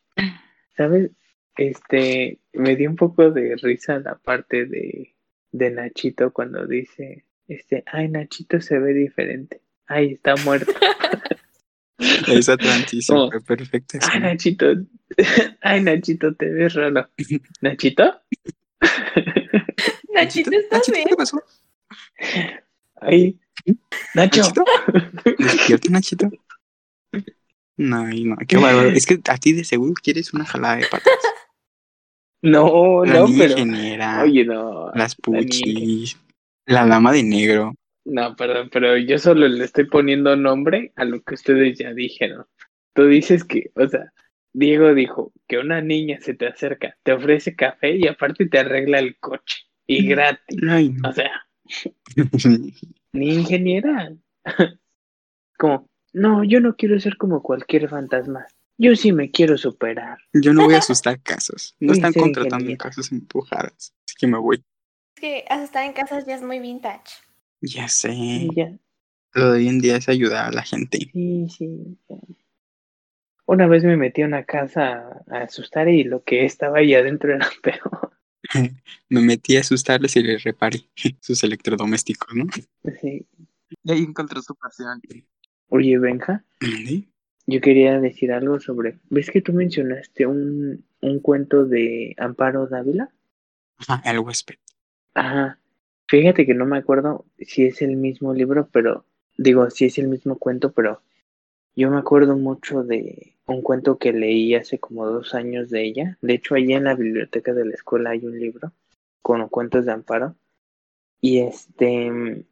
[0.78, 1.12] ¿Sabes?
[1.58, 5.16] Este, me dio un poco de risa la parte de,
[5.52, 9.62] de Nachito cuando dice, este, ay, Nachito se ve diferente.
[9.88, 10.72] Ay, está muerto.
[11.98, 13.32] Esa transición Oh.
[13.32, 14.00] fue perfecta.
[14.12, 14.66] Ay, Nachito,
[15.62, 17.10] ay, Nachito, te ves raro.
[17.62, 18.22] ¿Nachito?
[20.14, 21.08] Nachito, ¿estás Nachito, bien?
[21.10, 21.42] ¿qué pasó?
[23.02, 23.40] Ay,
[24.14, 24.42] Nacho.
[24.42, 24.64] ¿Nachito?
[25.38, 26.30] ¿Despierta, Nachito?
[27.78, 28.90] No, no, qué bárbaro.
[28.90, 31.14] Es que a ti de seguro quieres una jalada de patas.
[32.42, 33.52] No, La no, pero.
[33.58, 34.92] ingeniera, Oye, no.
[34.94, 36.18] las la puchis,
[36.66, 37.74] la dama de negro.
[38.06, 42.46] No, perdón, pero yo solo le estoy poniendo nombre a lo que ustedes ya dijeron.
[42.94, 44.14] Tú dices que, o sea,
[44.54, 49.00] Diego dijo que una niña se te acerca, te ofrece café y aparte te arregla
[49.00, 49.64] el coche.
[49.88, 50.60] Y gratis.
[50.70, 51.10] Ay, no.
[51.10, 51.32] O sea,
[53.14, 54.16] ni ingeniera.
[55.58, 58.46] Como, no, yo no quiero ser como cualquier fantasma.
[58.78, 60.18] Yo sí me quiero superar.
[60.34, 61.76] Yo no voy a asustar casos.
[61.80, 62.84] No están contratando ingeniera.
[62.84, 63.94] casos empujadas.
[64.06, 64.58] Así que me voy.
[65.16, 67.14] Es que asustar en casas ya es muy vintage.
[67.62, 68.56] Ya sé.
[68.56, 68.78] Ya,
[69.34, 71.00] Lo de hoy en día es ayudar a la gente.
[71.12, 71.98] sí, sí.
[72.10, 72.18] ya.
[73.48, 77.34] Una vez me metí a una casa a asustar y lo que estaba ahí adentro
[77.34, 78.12] era peor.
[79.10, 80.82] Me metí a asustarles y les reparé
[81.22, 82.46] sus electrodomésticos, ¿no?
[83.02, 83.28] Sí.
[83.84, 85.02] Y ahí encontró su pasión.
[85.70, 87.08] Oye, Benja, ¿Mande?
[87.48, 89.00] yo quería decir algo sobre.
[89.10, 93.10] ¿Ves que tú mencionaste un, un cuento de Amparo Dávila?
[93.78, 94.56] Ajá, el huésped.
[95.14, 95.60] Ajá.
[96.08, 99.06] Fíjate que no me acuerdo si es el mismo libro, pero.
[99.38, 101.02] Digo, si es el mismo cuento, pero.
[101.76, 106.18] Yo me acuerdo mucho de un cuento que leí hace como dos años de ella.
[106.22, 108.72] De hecho, allí en la biblioteca de la escuela hay un libro
[109.22, 110.36] con cuentos de Amparo.
[111.22, 112.46] Y este.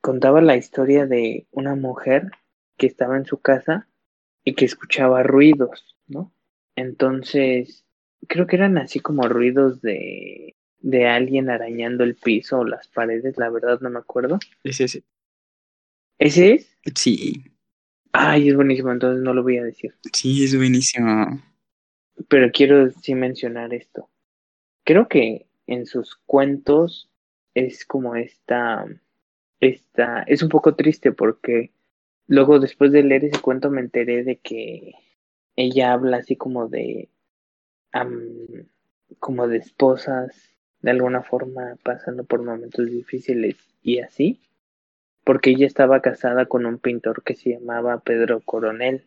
[0.00, 2.30] Contaba la historia de una mujer
[2.78, 3.86] que estaba en su casa
[4.44, 6.32] y que escuchaba ruidos, ¿no?
[6.74, 7.84] Entonces,
[8.26, 13.36] creo que eran así como ruidos de, de alguien arañando el piso o las paredes,
[13.38, 14.38] la verdad no me acuerdo.
[14.64, 15.04] Ese, ese.
[16.18, 16.78] ¿Ese es?
[16.94, 17.44] Sí,
[18.12, 19.94] Ay, es buenísimo, entonces no lo voy a decir.
[20.12, 21.40] sí, es buenísimo.
[22.28, 24.10] Pero quiero sí mencionar esto.
[24.84, 27.08] Creo que en sus cuentos
[27.54, 28.84] es como esta,
[29.60, 31.72] esta, es un poco triste porque
[32.26, 34.94] luego después de leer ese cuento me enteré de que
[35.56, 37.10] ella habla así como de,
[39.20, 40.50] como de esposas,
[40.82, 44.40] de alguna forma pasando por momentos difíciles y así,
[45.24, 49.04] porque ella estaba casada con un pintor que se llamaba Pedro Coronel.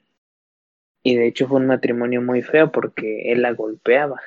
[1.03, 4.21] Y de hecho fue un matrimonio muy feo porque él la golpeaba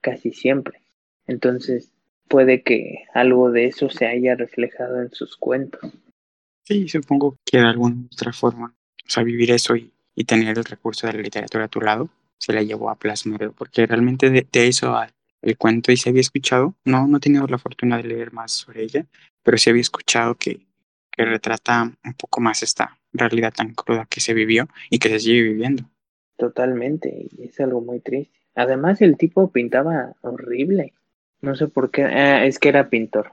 [0.00, 0.80] casi siempre.
[1.26, 1.90] Entonces
[2.28, 5.80] puede que algo de eso se haya reflejado en sus cuentos.
[6.64, 8.74] Sí, supongo que de alguna otra forma,
[9.06, 12.10] o sea, vivir eso y, y tener el recurso de la literatura a tu lado,
[12.36, 15.10] se la llevó a plasmarlo, porque realmente de, de eso al
[15.42, 18.52] el cuento y se había escuchado, no, no he tenido la fortuna de leer más
[18.52, 19.06] sobre ella,
[19.42, 20.66] pero sí había escuchado que,
[21.10, 25.20] que retrata un poco más esta realidad tan cruda que se vivió y que se
[25.20, 25.84] sigue viviendo.
[26.36, 28.38] Totalmente, es algo muy triste.
[28.54, 30.92] Además el tipo pintaba horrible.
[31.40, 33.32] No sé por qué, ah, es que era pintor,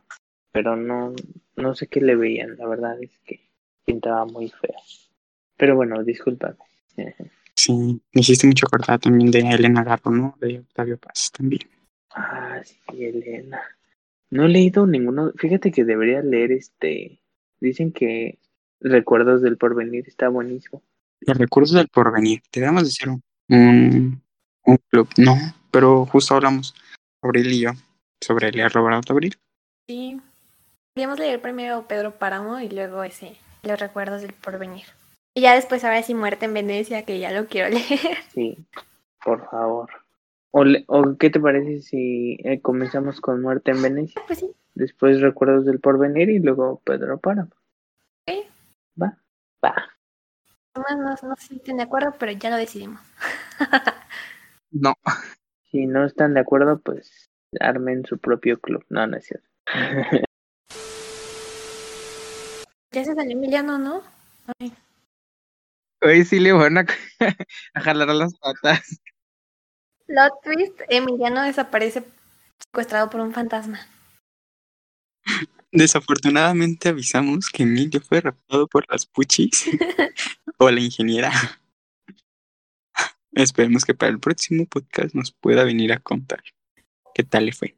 [0.51, 1.13] pero no,
[1.55, 3.41] no sé qué le veían, la verdad es que
[3.83, 4.75] pintaba muy feo.
[5.57, 6.55] Pero bueno, discúlpame.
[7.55, 7.73] Sí,
[8.13, 10.37] me hiciste mucho acordar también de Elena Garro, ¿no?
[10.39, 11.61] De Octavio Paz también.
[12.15, 13.61] Ah, sí, Elena.
[14.31, 15.31] No he leído ninguno.
[15.37, 17.19] Fíjate que debería leer este.
[17.59, 18.39] Dicen que
[18.79, 20.81] Recuerdos del Porvenir está buenísimo.
[21.21, 22.41] Los recuerdos del porvenir.
[22.51, 24.21] Debemos de hacer un, un,
[24.65, 25.09] un club.
[25.17, 25.35] No,
[25.71, 26.75] pero justo hablamos,
[27.21, 27.71] Abril y yo,
[28.21, 29.35] sobre leer Roberto Abril.
[29.87, 30.19] Sí.
[30.93, 34.85] Queríamos leer primero Pedro Páramo y luego ese, Los recuerdos del porvenir.
[35.35, 38.17] Y ya después ahora sí Muerte en Venecia, que ya lo quiero leer.
[38.33, 38.57] Sí,
[39.23, 39.89] por favor.
[40.57, 44.21] O, le- o ¿qué te parece si eh, comenzamos con Muerte en Venecia?
[44.25, 44.51] Pues sí.
[44.73, 47.51] Después Recuerdos del Porvenir y luego Pedro Páramo.
[48.25, 48.45] Ok.
[49.01, 49.17] Va,
[49.63, 49.75] va.
[50.73, 53.01] Nomás no, no sé si estén de acuerdo, pero ya lo decidimos.
[54.71, 54.93] No,
[55.71, 57.29] Si no están de acuerdo, pues
[57.61, 58.83] armen su propio club.
[58.89, 59.47] No, no es cierto.
[62.91, 64.01] Ya se salió Emiliano, ¿no?
[64.57, 64.71] Ay,
[66.01, 66.85] hoy sí le van a,
[67.73, 69.01] a jalar a las patas.
[70.07, 72.03] Plot twist, Emiliano desaparece
[72.59, 73.79] secuestrado por un fantasma.
[75.71, 79.65] Desafortunadamente avisamos que Emilio fue raptado por las puchis
[80.57, 81.31] o la ingeniera.
[83.33, 86.41] Esperemos que para el próximo podcast nos pueda venir a contar
[87.13, 87.75] qué tal le fue.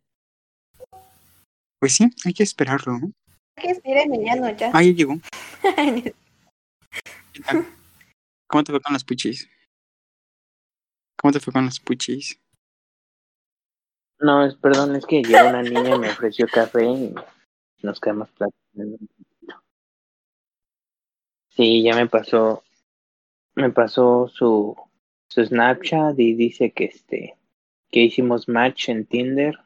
[1.80, 3.11] Pues sí, hay que esperarlo, ¿no?
[3.55, 4.69] Hay que esperar Emiliano ya.
[4.73, 5.19] Ah, ya llegó.
[8.47, 9.49] ¿Cómo te fue con las puchis?
[11.18, 12.39] ¿Cómo te fue con las puchis?
[14.20, 17.13] No, es, perdón, es que llegó una niña y me ofreció café y
[17.84, 18.97] nos quedamos platicando.
[21.49, 22.63] Sí, ya me pasó,
[23.55, 24.76] me pasó su,
[25.28, 27.36] su Snapchat y dice que este,
[27.91, 29.57] que hicimos match en Tinder.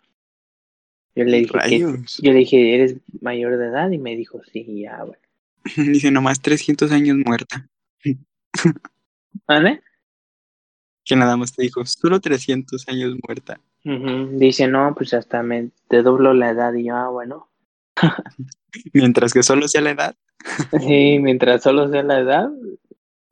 [1.15, 3.91] Yo le dije que, yo le dije, ¿eres mayor de edad?
[3.91, 5.21] Y me dijo, sí, ya, bueno.
[5.75, 7.69] Dice nomás 300 años muerta.
[9.47, 9.83] ¿Vale?
[11.03, 13.59] Que nada más te dijo, solo 300 años muerta.
[13.83, 17.49] Dice, no, pues hasta me te doblo la edad y yo, ah, bueno.
[18.93, 20.15] Mientras que solo sea la edad.
[20.79, 22.49] Sí, mientras solo sea la edad,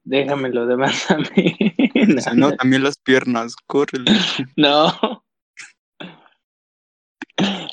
[0.03, 1.55] déjame lo demás a mí.
[2.17, 4.11] O sea, no, también las piernas, córrele.
[4.55, 4.93] No.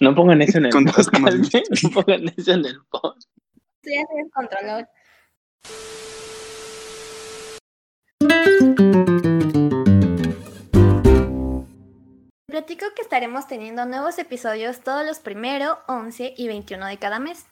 [0.01, 1.14] No pongan eso en el podcast,
[1.55, 1.62] ¿eh?
[1.82, 3.28] No pongan eso en el podcast.
[9.22, 9.25] Se
[12.57, 17.44] Platico que estaremos teniendo nuevos episodios todos los primero, 11 y 21 de cada mes.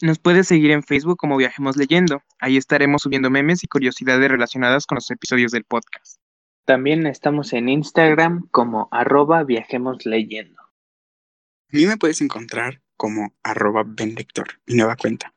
[0.00, 2.22] Nos puedes seguir en Facebook como Viajemos Leyendo.
[2.38, 6.18] Ahí estaremos subiendo memes y curiosidades relacionadas con los episodios del podcast.
[6.64, 10.62] También estamos en Instagram como arroba viajemos leyendo.
[10.62, 15.34] A mí me puedes encontrar como arroba benlector, mi nueva cuenta.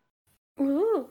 [0.55, 1.05] Uh,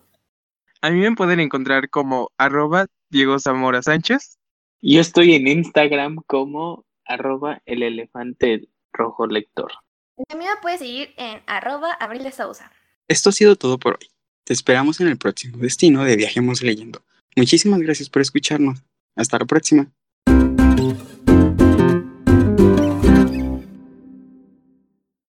[0.80, 4.38] A mí me pueden encontrar como arroba Diego Zamora Sánchez.
[4.80, 9.72] Yo estoy en Instagram como arroba el elefante rojo lector.
[10.28, 12.70] también me puedes seguir en arroba Abril de Sousa.
[13.08, 14.08] Esto ha sido todo por hoy.
[14.44, 17.04] Te esperamos en el próximo destino de Viajemos Leyendo.
[17.36, 18.82] Muchísimas gracias por escucharnos.
[19.14, 19.90] Hasta la próxima.